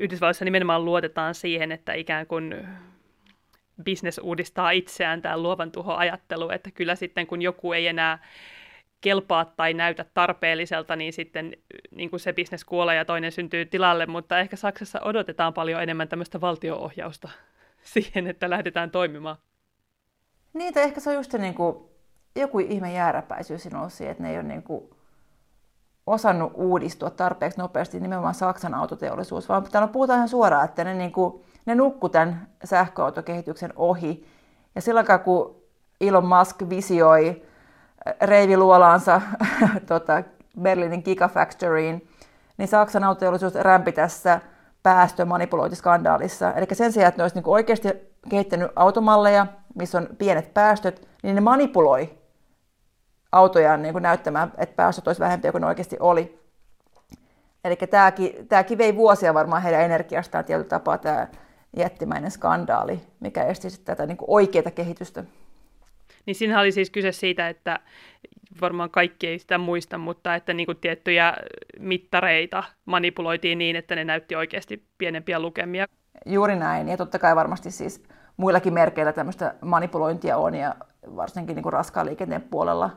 Yhdysvalloissa 0.00 0.44
nimenomaan 0.44 0.84
luotetaan 0.84 1.34
siihen, 1.34 1.72
että 1.72 1.92
ikään 1.92 2.26
kuin 2.26 2.68
business 3.84 4.18
uudistaa 4.18 4.70
itseään, 4.70 5.22
tämä 5.22 5.38
luovan 5.38 5.72
tuho-ajattelu, 5.72 6.50
että 6.50 6.70
kyllä 6.70 6.94
sitten 6.94 7.26
kun 7.26 7.42
joku 7.42 7.72
ei 7.72 7.86
enää 7.86 8.18
kelpaa 9.00 9.44
tai 9.44 9.74
näytä 9.74 10.04
tarpeelliselta, 10.14 10.96
niin 10.96 11.12
sitten 11.12 11.52
niin 11.90 12.10
kuin 12.10 12.20
se 12.20 12.32
bisnes 12.32 12.64
kuolee 12.64 12.96
ja 12.96 13.04
toinen 13.04 13.32
syntyy 13.32 13.66
tilalle, 13.66 14.06
mutta 14.06 14.38
ehkä 14.38 14.56
Saksassa 14.56 15.00
odotetaan 15.00 15.54
paljon 15.54 15.82
enemmän 15.82 16.08
tämmöistä 16.08 16.40
valtioohjausta 16.40 17.28
siihen, 17.94 18.26
että 18.26 18.50
lähdetään 18.50 18.90
toimimaan. 18.90 19.36
Niin, 20.52 20.74
tai 20.74 20.82
ehkä 20.82 21.00
se 21.00 21.10
on 21.10 21.16
just 21.16 21.32
niin 21.32 21.54
kuin, 21.54 21.76
joku 22.36 22.58
ihme 22.58 22.92
jääräpäisyys 22.92 23.62
siinä 23.62 23.80
on 23.80 23.90
että 24.10 24.22
ne 24.22 24.30
ei 24.30 24.36
ole 24.36 24.42
niin 24.42 24.62
kuin, 24.62 24.90
osannut 26.06 26.52
uudistua 26.54 27.10
tarpeeksi 27.10 27.58
nopeasti 27.58 28.00
nimenomaan 28.00 28.34
Saksan 28.34 28.74
autoteollisuus, 28.74 29.48
vaan 29.48 29.62
täällä 29.62 29.88
puhutaan 29.88 30.16
ihan 30.16 30.28
suoraan, 30.28 30.64
että 30.64 30.84
ne, 30.84 30.94
niin 30.94 31.12
kuin, 31.12 31.44
ne 31.66 31.74
nukku 31.74 32.08
tämän 32.08 32.48
sähköautokehityksen 32.64 33.72
ohi. 33.76 34.26
Ja 34.74 34.80
silloin 34.80 35.06
kun 35.24 35.62
Elon 36.00 36.26
Musk 36.26 36.62
visioi 36.68 37.42
reiviluolaansa 38.22 39.20
tota, 39.86 40.22
Berliinin 40.60 41.02
Gigafactoryin, 41.04 42.08
niin 42.56 42.68
Saksan 42.68 43.04
autoteollisuus 43.04 43.54
rämpi 43.54 43.92
tässä 43.92 44.40
päästömanipulointiskandaalissa. 44.82 46.52
Eli 46.52 46.66
sen 46.72 46.92
sijaan, 46.92 47.08
että 47.08 47.18
ne 47.18 47.24
olisi 47.24 47.36
niin 47.36 47.48
oikeasti 47.48 47.88
kehittänyt 48.28 48.70
automalleja, 48.76 49.46
missä 49.74 49.98
on 49.98 50.08
pienet 50.18 50.54
päästöt, 50.54 51.08
niin 51.22 51.34
ne 51.34 51.40
manipuloi 51.40 52.18
autojaan 53.32 53.82
niin 53.82 53.92
kuin 53.92 54.02
näyttämään, 54.02 54.52
että 54.58 54.76
päästöt 54.76 55.06
olisi 55.06 55.20
vähempiä 55.20 55.52
kuin 55.52 55.60
ne 55.60 55.66
oikeasti 55.66 55.96
oli. 56.00 56.40
Eli 57.64 57.76
tämäkin, 57.76 58.48
tämäkin 58.48 58.78
vei 58.78 58.96
vuosia 58.96 59.34
varmaan 59.34 59.62
heidän 59.62 59.82
energiastaan 59.82 60.44
tietyllä 60.44 60.68
tapaa 60.68 60.98
tämä 60.98 61.26
jättimäinen 61.76 62.30
skandaali, 62.30 63.00
mikä 63.20 63.44
esti 63.44 63.68
tätä 63.84 64.06
niin 64.06 64.18
oikeaa 64.26 64.70
kehitystä. 64.70 65.24
Niin 66.26 66.34
siinä 66.34 66.60
oli 66.60 66.72
siis 66.72 66.90
kyse 66.90 67.12
siitä, 67.12 67.48
että 67.48 67.80
varmaan 68.60 68.90
kaikki 68.90 69.26
ei 69.26 69.38
sitä 69.38 69.58
muista, 69.58 69.98
mutta 69.98 70.34
että 70.34 70.54
niin 70.54 70.66
kuin 70.66 70.78
tiettyjä 70.80 71.36
mittareita 71.78 72.62
manipuloitiin 72.84 73.58
niin, 73.58 73.76
että 73.76 73.94
ne 73.94 74.04
näytti 74.04 74.36
oikeasti 74.36 74.84
pienempiä 74.98 75.40
lukemia. 75.40 75.86
Juuri 76.26 76.56
näin, 76.56 76.88
ja 76.88 76.96
totta 76.96 77.18
kai 77.18 77.36
varmasti 77.36 77.70
siis 77.70 78.02
muillakin 78.36 78.74
merkeillä 78.74 79.12
tämmöistä 79.12 79.54
manipulointia 79.60 80.36
on, 80.36 80.54
ja 80.54 80.74
varsinkin 81.16 81.54
niin 81.54 81.62
kuin 81.62 81.72
raskaan 81.72 82.06
liikenteen 82.06 82.42
puolella. 82.42 82.90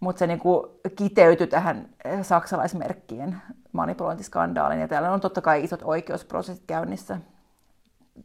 Mutta 0.00 0.18
se 0.18 0.26
niin 0.26 0.38
kuin 0.38 0.66
kiteytyi 0.96 1.46
tähän 1.46 1.88
saksalaismerkkien 2.22 3.36
manipulointiskandaaliin, 3.72 4.80
ja 4.80 4.88
täällä 4.88 5.12
on 5.12 5.20
totta 5.20 5.40
kai 5.40 5.64
isot 5.64 5.80
oikeusprosessit 5.84 6.64
käynnissä 6.66 7.18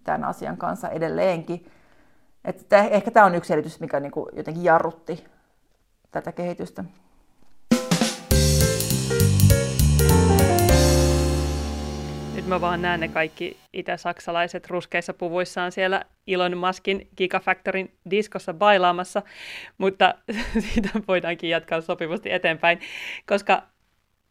tämän 0.04 0.24
asian 0.24 0.58
kanssa 0.58 0.90
edelleenkin. 0.90 1.66
Että 2.46 2.84
ehkä 2.84 3.12
tämä 3.12 3.26
on 3.26 3.36
yksi 3.36 3.48
selitys, 3.48 3.80
mikä 3.80 4.00
niin 4.00 4.12
kuin 4.12 4.30
jotenkin 4.34 4.64
jarrutti 4.64 5.24
tätä 6.12 6.32
kehitystä. 6.32 6.84
Nyt 12.36 12.48
mä 12.48 12.62
vaan 12.62 12.82
näen 12.82 13.00
ne 13.00 13.08
kaikki 13.08 13.58
itä-saksalaiset 13.74 14.68
ruskeissa 14.68 15.14
puvuissaan 15.14 15.72
siellä 15.72 16.02
Elon 16.28 16.58
Muskin 16.58 17.08
Gigafactorin 17.18 17.98
diskossa 18.10 18.54
bailaamassa, 18.54 19.22
mutta 19.78 20.16
siitä 20.72 20.90
voidaankin 21.08 21.50
jatkaa 21.50 21.82
sopivasti 21.82 22.32
eteenpäin, 22.32 22.80
koska 23.28 23.64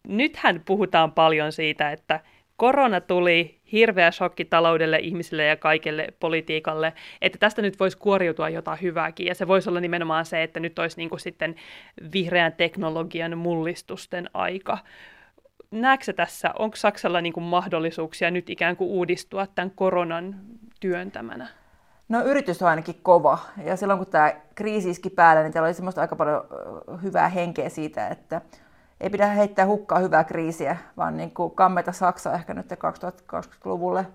nythän 0.09 0.62
puhutaan 0.64 1.12
paljon 1.12 1.53
siitä, 1.53 1.92
että 1.92 2.20
korona 2.56 3.00
tuli, 3.00 3.60
hirveä 3.72 4.10
shokki 4.10 4.44
taloudelle, 4.44 4.98
ihmisille 4.98 5.44
ja 5.44 5.56
kaikelle 5.56 6.08
politiikalle, 6.20 6.92
että 7.20 7.38
tästä 7.38 7.62
nyt 7.62 7.80
voisi 7.80 7.98
kuoriutua 7.98 8.48
jotain 8.48 8.82
hyvääkin. 8.82 9.26
Ja 9.26 9.34
se 9.34 9.48
voisi 9.48 9.68
olla 9.68 9.80
nimenomaan 9.80 10.26
se, 10.26 10.42
että 10.42 10.60
nyt 10.60 10.78
olisi 10.78 10.96
niin 10.96 11.08
kuin 11.10 11.20
sitten 11.20 11.54
vihreän 12.12 12.52
teknologian 12.52 13.38
mullistusten 13.38 14.30
aika. 14.34 14.78
Näetkö 15.70 16.12
tässä, 16.12 16.50
onko 16.58 16.76
Saksalla 16.76 17.20
niin 17.20 17.32
kuin 17.32 17.44
mahdollisuuksia 17.44 18.30
nyt 18.30 18.50
ikään 18.50 18.76
kuin 18.76 18.90
uudistua 18.90 19.46
tämän 19.46 19.70
koronan 19.70 20.36
työntämänä? 20.80 21.48
No 22.08 22.24
yritys 22.24 22.62
on 22.62 22.68
ainakin 22.68 22.94
kova. 23.02 23.38
Ja 23.64 23.76
silloin 23.76 23.98
kun 23.98 24.06
tämä 24.06 24.32
kriisi 24.54 24.90
iski 24.90 25.10
päälle, 25.10 25.42
niin 25.42 25.52
täällä 25.52 25.66
oli 25.66 25.74
semmoista 25.74 26.00
aika 26.00 26.16
paljon 26.16 26.44
hyvää 27.02 27.28
henkeä 27.28 27.68
siitä, 27.68 28.08
että 28.08 28.40
ei 29.00 29.11
pidä 29.11 29.26
heittää 29.26 29.66
hukkaa 29.66 29.98
hyvää 29.98 30.24
kriisiä, 30.24 30.76
vaan 30.96 31.16
niin 31.16 31.35
kuin 31.35 31.54
kammeta 31.54 31.92
Saksa 31.92 32.33
ehkä 32.33 32.54
nyt 32.54 32.72
2020-luvulle 32.72 34.07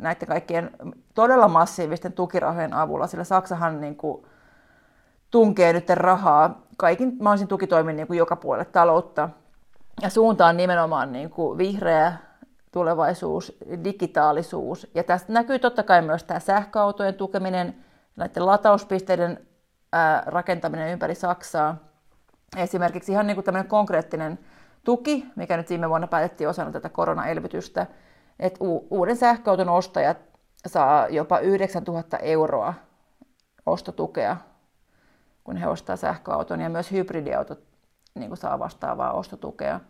näiden 0.00 0.28
kaikkien 0.28 0.70
todella 1.14 1.48
massiivisten 1.48 2.12
tukirahojen 2.12 2.74
avulla, 2.74 3.06
sillä 3.06 3.24
Saksahan 3.24 3.80
niin 3.80 3.96
kuin 3.96 4.26
tunkee 5.30 5.72
nyt 5.72 5.90
rahaa 5.90 6.60
kaikin 6.76 7.16
mahdollisin 7.20 7.48
tukitoimin 7.48 7.96
niin 7.96 8.06
kuin 8.06 8.18
joka 8.18 8.36
puolelle 8.36 8.64
taloutta. 8.64 9.28
Ja 10.02 10.10
suunta 10.10 10.46
on 10.46 10.56
nimenomaan 10.56 11.12
niin 11.12 11.30
kuin 11.30 11.58
vihreä 11.58 12.12
tulevaisuus, 12.72 13.58
digitaalisuus. 13.84 14.90
Ja 14.94 15.04
tästä 15.04 15.32
näkyy 15.32 15.58
totta 15.58 15.82
kai 15.82 16.02
myös 16.02 16.24
tämä 16.24 16.40
sähköautojen 16.40 17.14
tukeminen, 17.14 17.74
näiden 18.16 18.46
latauspisteiden 18.46 19.46
rakentaminen 20.26 20.92
ympäri 20.92 21.14
Saksaa– 21.14 21.76
esimerkiksi 22.56 23.12
ihan 23.12 23.26
niin 23.26 23.34
kuin 23.36 23.44
tämmöinen 23.44 23.68
konkreettinen 23.68 24.38
tuki, 24.84 25.26
mikä 25.36 25.56
nyt 25.56 25.70
viime 25.70 25.88
vuonna 25.88 26.06
päätettiin 26.06 26.48
osana 26.48 26.72
tätä 26.72 26.88
koronaelvytystä, 26.88 27.86
että 28.38 28.58
uuden 28.90 29.16
sähköauton 29.16 29.68
ostajat 29.68 30.18
saa 30.66 31.08
jopa 31.08 31.38
9000 31.38 32.18
euroa 32.18 32.74
ostotukea, 33.66 34.36
kun 35.44 35.56
he 35.56 35.66
ostaa 35.66 35.96
sähköauton, 35.96 36.60
ja 36.60 36.70
myös 36.70 36.90
hybridiautot 36.90 37.60
niin 38.14 38.28
kuin 38.28 38.38
saa 38.38 38.58
vastaavaa 38.58 39.12
ostotukea. 39.12 39.80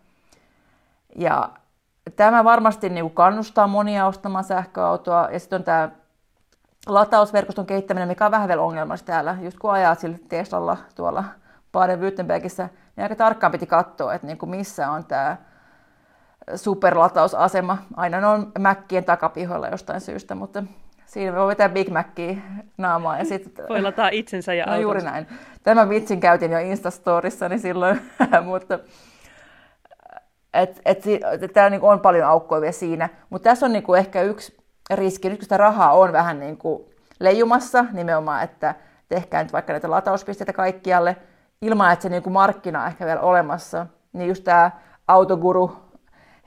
Ja 1.16 1.50
tämä 2.16 2.44
varmasti 2.44 2.88
niin 2.88 3.04
kuin 3.04 3.14
kannustaa 3.14 3.66
monia 3.66 4.06
ostamaan 4.06 4.44
sähköautoa, 4.44 5.28
ja 5.32 5.38
sitten 5.40 5.56
on 5.56 5.64
tämä 5.64 5.90
latausverkoston 6.86 7.66
kehittäminen, 7.66 8.08
mikä 8.08 8.24
on 8.26 8.30
vähän 8.30 8.48
vielä 8.48 8.62
ongelmallista 8.62 9.06
täällä, 9.06 9.36
just 9.40 9.58
kun 9.58 9.72
ajaa 9.72 9.94
sillä 9.94 10.18
Teslalla 10.28 10.76
tuolla 10.94 11.24
Baden-Württembergissä, 11.72 12.68
niin 12.96 13.02
aika 13.02 13.16
tarkkaan 13.16 13.52
piti 13.52 13.66
katsoa, 13.66 14.14
että 14.14 14.26
niin 14.26 14.38
kuin 14.38 14.50
missä 14.50 14.90
on 14.90 15.04
tämä 15.04 15.36
superlatausasema. 16.56 17.78
Aina 17.96 18.20
ne 18.20 18.26
on 18.26 18.52
mäkkien 18.58 19.04
takapihoilla 19.04 19.68
jostain 19.68 20.00
syystä, 20.00 20.34
mutta 20.34 20.62
siinä 21.06 21.36
voi 21.36 21.46
vetää 21.46 21.68
Big 21.68 21.88
Mackia 21.88 22.34
naamaan. 22.78 23.18
Ja 23.18 23.24
sit, 23.24 23.58
voi 23.68 23.82
lataa 23.82 24.08
itsensä 24.08 24.54
ja 24.54 24.66
no, 24.66 24.76
juuri 24.76 25.02
näin. 25.02 25.26
Tämän 25.62 25.88
vitsin 25.88 26.20
käytin 26.20 26.52
jo 26.52 26.58
Instastorissani 26.58 27.58
silloin, 27.58 28.00
mutta 28.44 28.78
et, 30.54 30.80
et, 30.84 31.06
et, 31.06 31.42
et, 31.42 31.52
täällä 31.52 31.70
niin 31.70 31.82
on 31.82 32.00
paljon 32.00 32.28
aukkoja 32.28 32.60
vielä 32.60 32.72
siinä. 32.72 33.08
Mutta 33.30 33.50
tässä 33.50 33.66
on 33.66 33.72
niin 33.72 33.82
kuin 33.82 33.98
ehkä 33.98 34.22
yksi 34.22 34.56
riski, 34.94 35.28
nyt 35.28 35.38
kun 35.38 35.44
sitä 35.44 35.56
rahaa 35.56 35.92
on 35.92 36.12
vähän 36.12 36.40
niin 36.40 36.56
kuin 36.56 36.84
leijumassa 37.20 37.84
nimenomaan, 37.92 38.42
että 38.42 38.74
tehkää 39.08 39.42
nyt 39.42 39.52
vaikka 39.52 39.72
näitä 39.72 39.90
latauspisteitä 39.90 40.52
kaikkialle, 40.52 41.16
ilman, 41.62 41.92
että 41.92 42.02
se 42.02 42.08
niin 42.08 42.22
kuin 42.22 42.32
markkina 42.32 42.80
on 42.80 42.86
ehkä 42.86 43.06
vielä 43.06 43.20
olemassa, 43.20 43.86
niin 44.12 44.28
just 44.28 44.44
tämä 44.44 44.70
autoguru 45.08 45.76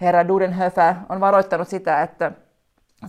herra 0.01 0.27
Dudenhöfer 0.27 0.95
on 1.09 1.19
varoittanut 1.19 1.67
sitä, 1.67 2.01
että 2.01 2.31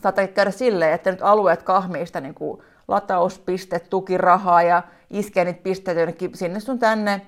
saattaa 0.03 0.27
käydä 0.27 0.51
silleen, 0.51 0.92
että 0.92 1.11
nyt 1.11 1.23
alueet 1.23 1.62
kahmii 1.62 2.07
sitä 2.07 2.21
niin 2.21 2.35
kuin 2.35 2.62
latauspiste, 2.88 3.79
tukirahaa 3.79 4.62
ja 4.62 4.83
iskee 5.11 5.45
niitä 5.45 5.62
pisteitä 5.62 6.01
jonnekin 6.01 6.35
sinne 6.35 6.61
sun 6.61 6.79
tänne 6.79 7.27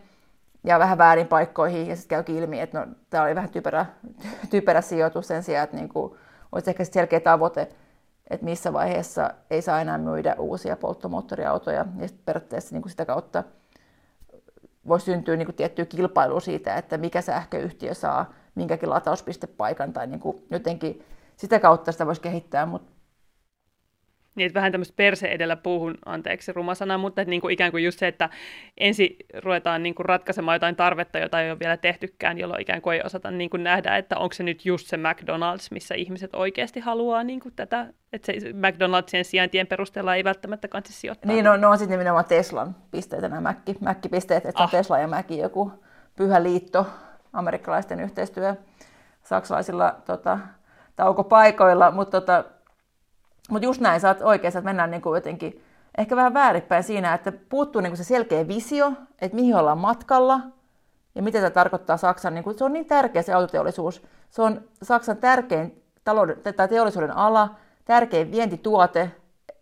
ja 0.65 0.79
vähän 0.79 0.99
väärin 0.99 1.27
paikkoihin. 1.27 1.87
Ja 1.89 1.97
sitten 1.97 2.17
käykin 2.17 2.37
ilmi, 2.37 2.61
että 2.61 2.81
no, 2.81 2.87
tämä 3.11 3.25
oli 3.25 3.35
vähän 3.35 3.51
typerä, 3.51 3.87
typerä 4.51 4.81
sijoitus 4.81 5.29
sen 5.29 5.43
sijaan, 5.43 5.65
että 5.65 5.77
niin 5.77 5.89
kuin, 5.89 6.15
olisi 6.53 6.71
ehkä 6.71 6.85
selkeä 6.85 7.21
tavoite, 7.21 7.69
että 8.31 8.45
missä 8.45 8.73
vaiheessa 8.73 9.31
ei 9.51 9.63
saa 9.63 9.81
enää 9.81 9.99
myydä 9.99 10.35
uusia 10.39 10.77
polttomoottoriautoja. 10.77 11.87
Ja 12.01 12.09
sitten 12.09 12.25
periaatteessa 12.25 12.75
niin 12.75 12.83
kuin 12.83 12.91
sitä 12.91 13.05
kautta 13.05 13.45
voi 14.89 15.01
syntyä 15.01 15.37
niin 15.37 15.47
kuin 15.47 15.57
tiettyä 15.57 15.85
kilpailua 15.85 16.41
siitä, 16.41 16.75
että 16.75 16.99
mikä 16.99 17.21
sähköyhtiö 17.21 17.95
saa 17.95 18.33
minkäkin 18.55 18.91
latauspistepaikan 18.91 19.93
tai 19.93 20.07
niin 20.07 20.21
kuin 20.21 20.47
jotenkin 20.51 21.05
sitä 21.37 21.61
kautta 21.61 21.93
sitä 21.93 22.07
voisi 22.07 22.21
kehittää, 22.21 22.67
mutta 22.67 22.93
niin, 24.39 24.47
että 24.47 24.55
vähän 24.55 24.73
tämmöistä 24.73 24.95
perse 24.97 25.27
edellä 25.27 25.57
puuhun, 25.57 25.95
anteeksi 26.07 26.53
ruma 26.53 26.75
sana, 26.75 26.99
mutta 26.99 27.23
että 27.23 27.31
niin 27.31 27.41
kuin 27.41 27.53
ikään 27.53 27.71
kuin 27.71 27.85
just 27.85 27.99
se, 27.99 28.09
että 28.09 28.29
ensin 28.79 29.17
ruvetaan 29.43 29.83
niin 29.83 29.95
kuin 29.95 30.07
ratkaisemaan 30.07 30.55
jotain 30.55 30.77
tarvetta, 30.77 31.19
jota 31.19 31.41
ei 31.41 31.51
ole 31.51 31.59
vielä 31.59 31.77
tehtykään, 31.77 32.39
jolloin 32.39 32.61
ikään 32.61 32.83
kuin 32.83 32.95
ei 32.95 33.03
osata 33.05 33.31
niin 33.31 33.51
kuin 33.51 33.65
nähdä, 33.65 33.97
että 33.97 34.19
onko 34.19 34.33
se 34.33 34.43
nyt 34.43 34.65
just 34.65 34.87
se 34.87 34.97
McDonald's, 34.97 35.69
missä 35.71 35.95
ihmiset 35.95 36.35
oikeasti 36.35 36.81
haluaa 36.81 37.25
niin 37.25 37.41
kuin 37.41 37.55
tätä, 37.57 37.87
että 38.13 38.27
se 38.27 38.39
McDonald'sien 38.39 39.25
sijaintien 39.25 39.67
perusteella 39.67 40.15
ei 40.15 40.25
välttämättä 40.25 40.69
kansi 40.69 40.93
sijoittaa. 40.93 41.33
Niin, 41.33 41.45
no, 41.45 41.57
no 41.57 41.71
on 41.71 41.79
sitten 41.79 41.99
nimenomaan 41.99 42.25
Teslan 42.25 42.77
pisteitä 42.91 43.29
nämä 43.29 43.41
Mäkki, 43.41 43.77
Mäkki-pisteet, 43.81 44.47
että 44.47 44.63
ah. 44.63 44.71
Tesla 44.71 44.99
ja 44.99 45.09
Mäki 45.09 45.39
joku 45.39 45.73
pyhä 46.17 46.43
liitto, 46.43 46.87
amerikkalaisten 47.33 48.01
yhteistyö 48.01 48.55
saksalaisilla 49.23 49.97
tota, 50.05 50.39
taukopaikoilla, 50.97 51.91
mutta 51.91 52.21
tota, 52.21 52.45
mutta 53.49 53.67
just 53.67 53.81
näin, 53.81 54.01
sä 54.01 54.09
oot 54.09 54.23
oikeassa, 54.23 54.59
että 54.59 54.69
mennään 54.69 54.91
niin 54.91 55.03
kuin 55.03 55.17
jotenkin 55.17 55.65
ehkä 55.99 56.17
vähän 56.17 56.35
väärinpäin 56.35 56.83
siinä, 56.85 57.15
että 57.15 57.33
puuttuu 57.49 57.81
niin 57.81 57.91
kuin 57.91 57.99
se 57.99 58.05
selkeä 58.05 58.49
visio, 58.49 58.93
että 59.21 59.37
mihin 59.37 59.57
ollaan 59.57 59.79
matkalla 59.79 60.41
ja 61.15 61.23
mitä 61.23 61.41
se 61.41 61.51
tarkoittaa 61.51 61.97
Saksan. 61.97 62.35
Niin 62.35 62.45
kuin, 62.45 62.59
se 62.59 62.65
on 62.65 62.73
niin 62.73 62.87
tärkeä 62.87 63.23
se 63.23 63.33
autoteollisuus. 63.33 64.03
Se 64.31 64.43
on 64.43 64.61
Saksan 64.83 65.17
tärkein 65.17 65.83
talouden, 66.05 66.37
tai 66.57 66.69
teollisuuden 66.69 67.17
ala, 67.17 67.55
tärkein 67.85 68.31
vientituote. 68.31 69.11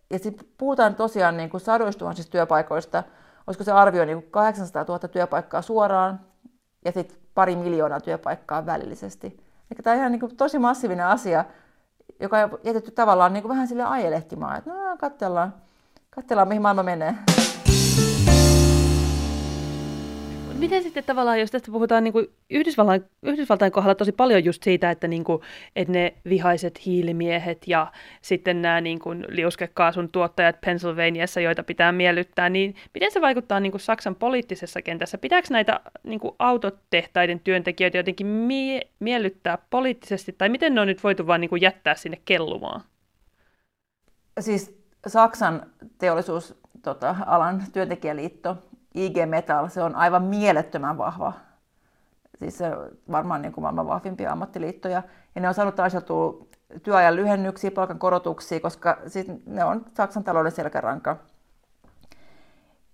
Ja 0.09 0.19
sitten 0.19 0.47
puhutaan 0.57 0.95
tosiaan 0.95 1.37
niin 1.37 1.49
kuin 1.49 1.61
sadoistuhansista 1.61 2.31
työpaikoista. 2.31 3.03
Olisiko 3.47 3.63
se 3.63 3.71
arvio 3.71 4.05
niin 4.05 4.21
kuin 4.21 4.31
800 4.31 4.85
000 4.87 5.07
työpaikkaa 5.07 5.61
suoraan 5.61 6.19
ja 6.85 6.91
sitten 6.91 7.17
pari 7.33 7.55
miljoonaa 7.55 7.99
työpaikkaa 7.99 8.65
välillisesti. 8.65 9.27
Eli 9.71 9.79
tämä 9.83 9.93
on 9.93 9.99
ihan 9.99 10.11
niin 10.11 10.19
kuin 10.19 10.35
tosi 10.35 10.59
massiivinen 10.59 11.05
asia, 11.05 11.45
joka 12.19 12.37
on 12.37 12.59
jätetty 12.63 12.91
tavallaan 12.91 13.33
niin 13.33 13.43
kuin 13.43 13.49
vähän 13.49 13.67
sille 13.67 13.83
ajelehtimaan, 13.83 14.57
että 14.57 14.69
no 14.73 14.97
katsellaan, 14.97 15.53
katsellaan 16.09 16.47
mihin 16.47 16.61
maailma 16.61 16.83
menee. 16.83 17.15
Miten 20.57 20.83
sitten 20.83 21.03
tavallaan, 21.03 21.39
jos 21.39 21.51
tästä 21.51 21.71
puhutaan 21.71 22.03
niin 22.03 22.11
kuin 22.11 22.27
Yhdysvaltain, 22.49 23.05
Yhdysvaltain 23.23 23.71
kohdalla 23.71 23.95
tosi 23.95 24.11
paljon 24.11 24.43
just 24.45 24.63
siitä, 24.63 24.91
että, 24.91 25.07
niin 25.07 25.23
kuin, 25.23 25.41
että 25.75 25.93
ne 25.93 26.13
vihaiset 26.29 26.85
hiilimiehet 26.85 27.67
ja 27.67 27.91
sitten 28.21 28.61
nämä 28.61 28.81
niin 28.81 28.99
kuin 28.99 29.25
liuskekaasun 29.29 30.09
tuottajat 30.11 30.61
Pennsylvaniassa, 30.61 31.41
joita 31.41 31.63
pitää 31.63 31.91
miellyttää, 31.91 32.49
niin 32.49 32.75
miten 32.93 33.11
se 33.11 33.21
vaikuttaa 33.21 33.59
niin 33.59 33.71
kuin 33.71 33.81
Saksan 33.81 34.15
poliittisessa 34.15 34.81
kentässä? 34.81 35.17
Pitääkö 35.17 35.47
näitä 35.51 35.79
niin 36.03 36.19
kuin 36.19 36.35
autotehtaiden 36.39 37.39
työntekijöitä 37.39 37.97
jotenkin 37.97 38.27
mie- 38.27 38.87
miellyttää 38.99 39.57
poliittisesti, 39.69 40.35
tai 40.37 40.49
miten 40.49 40.75
ne 40.75 40.81
on 40.81 40.87
nyt 40.87 41.03
voitu 41.03 41.27
vaan 41.27 41.41
niin 41.41 41.61
jättää 41.61 41.95
sinne 41.95 42.17
kellumaan? 42.25 42.81
Siis 44.39 44.77
Saksan 45.07 45.61
teollisuusalan 45.97 46.61
tota, 46.81 47.15
työntekijäliitto 47.73 48.57
IG 49.05 49.17
Metal, 49.25 49.67
se 49.67 49.83
on 49.83 49.95
aivan 49.95 50.23
mielettömän 50.23 50.97
vahva. 50.97 51.33
Siis 52.39 52.57
se 52.57 52.71
varmaan 53.11 53.41
niin 53.41 53.51
kuin 53.51 53.61
maailman 53.61 53.87
vahvimpia 53.87 54.31
ammattiliittoja. 54.31 55.03
Ja 55.35 55.41
ne 55.41 55.47
on 55.47 55.53
saanut 55.53 55.75
taisteltua 55.75 56.47
työajan 56.83 57.15
lyhennyksiä, 57.15 57.71
palkan 57.71 57.99
korotuksia, 57.99 58.59
koska 58.59 58.97
siis 59.07 59.27
ne 59.45 59.63
on 59.63 59.85
Saksan 59.93 60.23
talouden 60.23 60.51
selkäranka. 60.51 61.17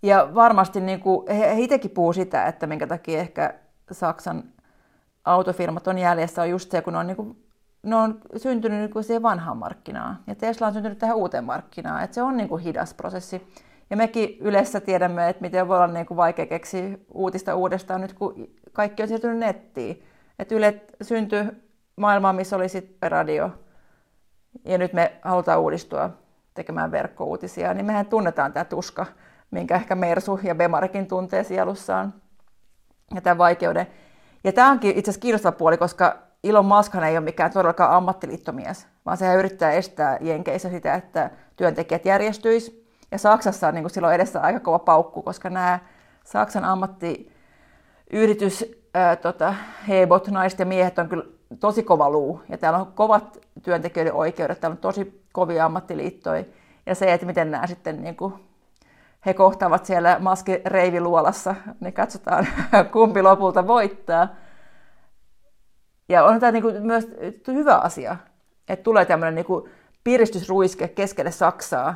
Ja 0.01 0.29
varmasti 0.35 0.81
niin 0.81 0.99
kuin, 0.99 1.27
he, 1.27 1.55
he 1.55 1.61
itsekin 1.61 1.91
puhuu 1.91 2.13
sitä, 2.13 2.45
että 2.45 2.67
minkä 2.67 2.87
takia 2.87 3.19
ehkä 3.19 3.53
Saksan 3.91 4.43
autofirmat 5.25 5.87
on 5.87 5.97
jäljessä, 5.97 6.41
on 6.41 6.49
just 6.49 6.71
se, 6.71 6.81
kun 6.81 6.93
ne 6.93 6.99
on, 6.99 7.07
niin 7.07 7.17
kuin, 7.17 7.43
ne 7.83 7.95
on 7.95 8.19
syntynyt 8.37 8.79
niin 8.79 8.91
kuin 8.91 9.03
siihen 9.03 9.23
vanhaan 9.23 9.57
markkinaan. 9.57 10.19
Ja 10.27 10.35
Tesla 10.35 10.67
on 10.67 10.73
syntynyt 10.73 10.97
tähän 10.97 11.15
uuteen 11.15 11.43
markkinaan. 11.43 12.03
Että 12.03 12.15
se 12.15 12.21
on 12.21 12.37
niin 12.37 12.49
kuin 12.49 12.63
hidas 12.63 12.93
prosessi. 12.93 13.47
Ja 13.89 13.97
mekin 13.97 14.37
yleensä 14.39 14.79
tiedämme, 14.79 15.29
että 15.29 15.41
miten 15.41 15.67
voi 15.67 15.77
olla 15.77 15.87
niin 15.87 16.05
kuin 16.05 16.17
vaikea 16.17 16.45
keksiä 16.45 16.97
uutista 17.13 17.55
uudestaan 17.55 18.01
nyt, 18.01 18.13
kun 18.13 18.47
kaikki 18.71 19.03
on 19.03 19.07
siirtynyt 19.07 19.37
nettiin. 19.37 20.03
Että 20.39 20.55
Yle 20.55 20.81
syntyi 21.01 21.45
maailmaan, 21.95 22.35
missä 22.35 22.55
oli 22.55 22.69
sitten 22.69 23.11
radio. 23.11 23.49
Ja 24.65 24.77
nyt 24.77 24.93
me 24.93 25.13
halutaan 25.21 25.59
uudistua 25.59 26.09
tekemään 26.53 26.91
verkkouutisia, 26.91 27.73
niin 27.73 27.85
mehän 27.85 28.05
tunnetaan 28.05 28.53
tämä 28.53 28.65
tuska, 28.65 29.05
minkä 29.51 29.75
ehkä 29.75 29.95
Mersu 29.95 30.39
ja 30.43 30.55
Bemarikin 30.55 31.07
tuntee 31.07 31.43
sielussaan. 31.43 32.13
Ja 33.15 33.21
tämän 33.21 33.37
vaikeuden. 33.37 33.87
Ja 34.43 34.53
tämä 34.53 34.71
onkin 34.71 34.97
itse 34.97 35.11
asiassa 35.11 35.21
kiinnostava 35.21 35.57
puoli, 35.57 35.77
koska 35.77 36.17
Ilon 36.43 36.65
Muskhan 36.65 37.03
ei 37.03 37.17
ole 37.17 37.25
mikään 37.25 37.51
todellakaan 37.51 37.91
ammattiliittomies, 37.91 38.87
vaan 39.05 39.17
se 39.17 39.33
yrittää 39.33 39.71
estää 39.71 40.17
Jenkeissä 40.21 40.69
sitä, 40.69 40.93
että 40.95 41.29
työntekijät 41.55 42.05
järjestyisivät 42.05 42.82
ja 43.13 43.19
Saksassa 43.19 43.67
on 43.67 43.73
niin 43.73 43.83
kuin 43.83 43.91
silloin 43.91 44.15
edessä 44.15 44.41
aika 44.41 44.59
kova 44.59 44.79
paukku, 44.79 45.21
koska 45.21 45.49
nämä 45.49 45.79
Saksan 46.23 46.65
ammattiyritys, 46.65 48.65
ää, 48.93 49.15
tota, 49.15 49.55
hebot, 49.87 50.27
naiset 50.27 50.59
ja 50.59 50.65
miehet 50.65 50.99
on 50.99 51.09
kyllä 51.09 51.23
tosi 51.59 51.83
kova 51.83 52.09
luu. 52.09 52.41
Ja 52.49 52.57
täällä 52.57 52.79
on 52.79 52.93
kovat 52.93 53.37
työntekijöiden 53.63 54.13
oikeudet, 54.13 54.59
täällä 54.59 54.73
on 54.73 54.81
tosi 54.81 55.23
kovia 55.31 55.65
ammattiliittoja. 55.65 56.43
Ja 56.85 56.95
se, 56.95 57.13
että 57.13 57.25
miten 57.25 57.51
nämä 57.51 57.67
sitten 57.67 58.03
niin 58.03 58.15
kuin, 58.15 58.33
he 59.25 59.33
kohtaavat 59.33 59.85
siellä 59.85 60.17
maskireiviluolassa, 60.19 61.55
niin 61.79 61.93
katsotaan 61.93 62.47
kumpi 62.93 63.21
lopulta 63.21 63.67
voittaa. 63.67 64.27
Ja 66.09 66.23
on 66.23 66.39
tämä 66.39 66.51
niin 66.51 66.63
kuin, 66.63 66.85
myös 66.85 67.07
hyvä 67.47 67.77
asia, 67.77 68.15
että 68.69 68.83
tulee 68.83 69.05
tämmöinen 69.05 69.35
niin 69.35 69.45
kuin, 69.45 69.69
piristysruiske 70.03 70.87
keskelle 70.87 71.31
Saksaa, 71.31 71.95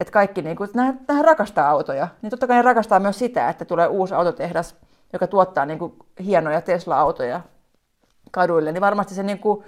että 0.00 0.12
kaikki, 0.12 0.42
niin 0.42 0.56
kuin, 0.56 0.68
että 0.68 0.94
nämä 1.08 1.22
rakastaa 1.22 1.70
autoja, 1.70 2.08
niin 2.22 2.30
totta 2.30 2.46
kai 2.46 2.56
ne 2.56 2.62
rakastaa 2.62 3.00
myös 3.00 3.18
sitä, 3.18 3.48
että 3.48 3.64
tulee 3.64 3.86
uusi 3.86 4.14
autotehdas, 4.14 4.76
joka 5.12 5.26
tuottaa 5.26 5.66
niin 5.66 5.78
kuin, 5.78 5.92
hienoja 6.24 6.60
Tesla-autoja 6.60 7.40
kaduille, 8.30 8.72
niin 8.72 8.80
varmasti 8.80 9.14
se 9.14 9.22
niin 9.22 9.38
kuin, 9.38 9.64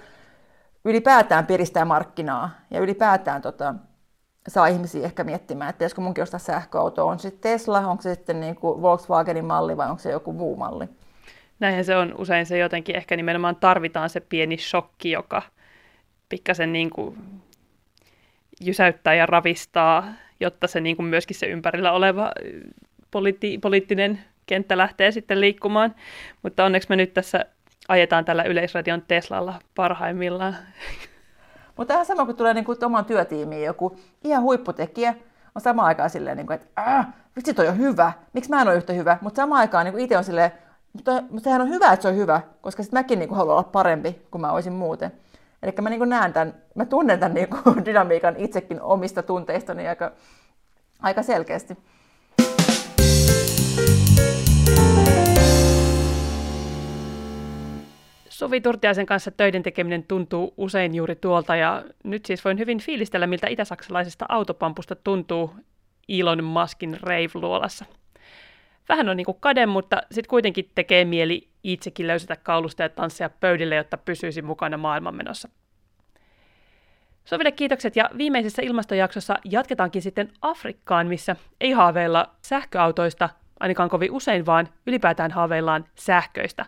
ylipäätään 0.85 1.45
piristää 1.45 1.85
markkinaa 1.85 2.49
ja 2.71 2.79
ylipäätään 2.79 3.41
tota, 3.41 3.75
saa 4.47 4.67
ihmisiä 4.67 5.05
ehkä 5.05 5.23
miettimään, 5.23 5.69
että 5.69 5.85
josko 5.85 6.01
munkin 6.01 6.21
ostaa 6.21 6.39
sähköauto, 6.39 7.07
on 7.07 7.19
sitten 7.19 7.51
Tesla, 7.51 7.79
onko 7.79 8.01
se 8.01 8.15
sitten 8.15 8.39
niin 8.39 8.55
kuin 8.55 8.81
Volkswagenin 8.81 9.45
malli 9.45 9.77
vai 9.77 9.89
onko 9.89 9.99
se 9.99 10.11
joku 10.11 10.33
muu 10.33 10.55
malli. 10.55 10.89
Näinhän 11.59 11.85
se 11.85 11.97
on. 11.97 12.15
Usein 12.17 12.45
se 12.45 12.57
jotenkin, 12.57 12.95
ehkä 12.95 13.15
nimenomaan 13.15 13.55
tarvitaan 13.55 14.09
se 14.09 14.19
pieni 14.19 14.57
shokki, 14.57 15.11
joka 15.11 15.41
pikkasen 16.29 16.73
niin 16.73 16.89
kuin 16.89 17.17
jysäyttää 18.59 19.13
ja 19.13 19.25
ravistaa, 19.25 20.07
jotta 20.39 20.67
se 20.67 20.79
niin 20.79 20.95
kuin 20.95 21.05
myöskin 21.05 21.35
se 21.35 21.45
ympärillä 21.45 21.91
oleva 21.91 22.31
poliitti, 23.11 23.57
poliittinen 23.57 24.19
kenttä 24.45 24.77
lähtee 24.77 25.11
sitten 25.11 25.41
liikkumaan. 25.41 25.95
Mutta 26.43 26.65
onneksi 26.65 26.89
me 26.89 26.95
nyt 26.95 27.13
tässä 27.13 27.45
ajetaan 27.87 28.25
tällä 28.25 28.43
Yleisradion 28.43 29.03
Teslalla 29.07 29.59
parhaimmillaan. 29.75 30.55
Mutta 31.77 31.93
tähän 31.93 32.05
sama, 32.05 32.25
kun 32.25 32.35
tulee 32.35 32.53
niin 32.53 32.65
kuin 32.65 32.85
oman 32.85 33.05
työtiimiin 33.05 33.65
joku 33.65 33.99
ihan 34.23 34.43
huipputekijä, 34.43 35.15
on 35.55 35.61
sama 35.61 35.85
aikaan 35.85 36.09
silleen, 36.09 36.37
niin 36.37 36.47
kuin, 36.47 36.55
että 36.55 36.81
äh, 36.81 37.07
vitsi 37.35 37.53
toi 37.53 37.67
on 37.67 37.77
hyvä, 37.77 38.11
miksi 38.33 38.49
mä 38.49 38.61
en 38.61 38.67
ole 38.67 38.75
yhtä 38.75 38.93
hyvä, 38.93 39.17
mutta 39.21 39.41
samaan 39.41 39.59
aikaan 39.59 39.85
niin 39.85 39.99
itse 39.99 40.17
on 40.17 40.23
silleen, 40.23 40.51
mutta, 40.93 41.11
mutta 41.29 41.43
sehän 41.43 41.61
on 41.61 41.69
hyvä, 41.69 41.93
että 41.93 42.01
se 42.01 42.07
on 42.07 42.15
hyvä, 42.15 42.41
koska 42.61 42.83
sitten 42.83 42.99
mäkin 42.99 43.19
niin 43.19 43.29
kuin, 43.29 43.37
haluan 43.37 43.53
olla 43.53 43.63
parempi 43.63 44.21
kuin 44.31 44.41
mä 44.41 44.51
olisin 44.51 44.73
muuten. 44.73 45.11
Eli 45.63 45.73
mä 45.81 45.89
niin 45.89 46.09
näen 46.09 46.33
tämän, 46.33 46.53
mä 46.75 46.85
tunnen 46.85 47.19
tämän 47.19 47.33
niin 47.33 47.47
dynamiikan 47.85 48.35
itsekin 48.37 48.81
omista 48.81 49.23
tunteistani 49.23 49.87
aika, 49.87 50.11
aika 50.99 51.23
selkeästi. 51.23 51.77
Suvi 58.29 58.61
Turtiaisen 58.61 59.05
kanssa 59.05 59.31
töiden 59.31 59.63
tekeminen 59.63 60.03
tuntuu 60.03 60.53
usein 60.57 60.95
juuri 60.95 61.15
tuolta 61.15 61.55
ja 61.55 61.83
nyt 62.03 62.25
siis 62.25 62.45
voin 62.45 62.59
hyvin 62.59 62.79
fiilistellä, 62.79 63.27
miltä 63.27 63.47
itäsaksalaisesta 63.47 64.25
autopampusta 64.29 64.95
tuntuu 64.95 65.55
Elon 66.09 66.43
Muskin 66.43 66.97
Rave-luolassa. 67.01 67.85
Vähän 68.89 69.09
on 69.09 69.17
niin 69.17 69.25
kuin 69.25 69.37
kade, 69.39 69.65
mutta 69.65 70.01
sitten 70.11 70.29
kuitenkin 70.29 70.71
tekee 70.75 71.05
mieli 71.05 71.49
itsekin 71.63 72.07
löysätä 72.07 72.35
kaulusta 72.35 72.83
ja 72.83 72.89
tanssia 72.89 73.29
pöydille, 73.29 73.75
jotta 73.75 73.97
pysyisi 73.97 74.41
mukana 74.41 74.77
maailmanmenossa. 74.77 75.49
Soville 77.25 77.51
kiitokset 77.51 77.95
ja 77.95 78.09
viimeisessä 78.17 78.61
ilmastojaksossa 78.61 79.39
jatketaankin 79.45 80.01
sitten 80.01 80.31
Afrikkaan, 80.41 81.07
missä 81.07 81.35
ei 81.61 81.71
haaveilla 81.71 82.35
sähköautoista 82.41 83.29
ainakaan 83.59 83.89
kovin 83.89 84.11
usein, 84.11 84.45
vaan 84.45 84.69
ylipäätään 84.87 85.31
haaveillaan 85.31 85.85
sähköistä. 85.95 86.65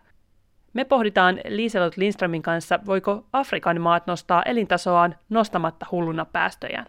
Me 0.74 0.86
pohditaan 0.86 1.40
Liiselot 1.48 1.98
Lindströmin 1.98 2.42
kanssa, 2.42 2.80
voiko 2.86 3.26
Afrikan 3.34 3.82
maat 3.82 4.08
nostaa 4.08 4.44
elintasoaan 4.44 5.16
nostamatta 5.30 5.86
hulluna 5.92 6.26
päästöjään. 6.26 6.86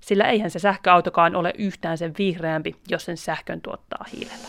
Sillä 0.00 0.24
eihän 0.24 0.50
se 0.50 0.58
sähköautokaan 0.58 1.36
ole 1.36 1.52
yhtään 1.58 1.98
sen 1.98 2.14
vihreämpi, 2.18 2.76
jos 2.88 3.04
sen 3.04 3.16
sähkön 3.16 3.60
tuottaa 3.60 4.04
hiilellä. 4.12 4.48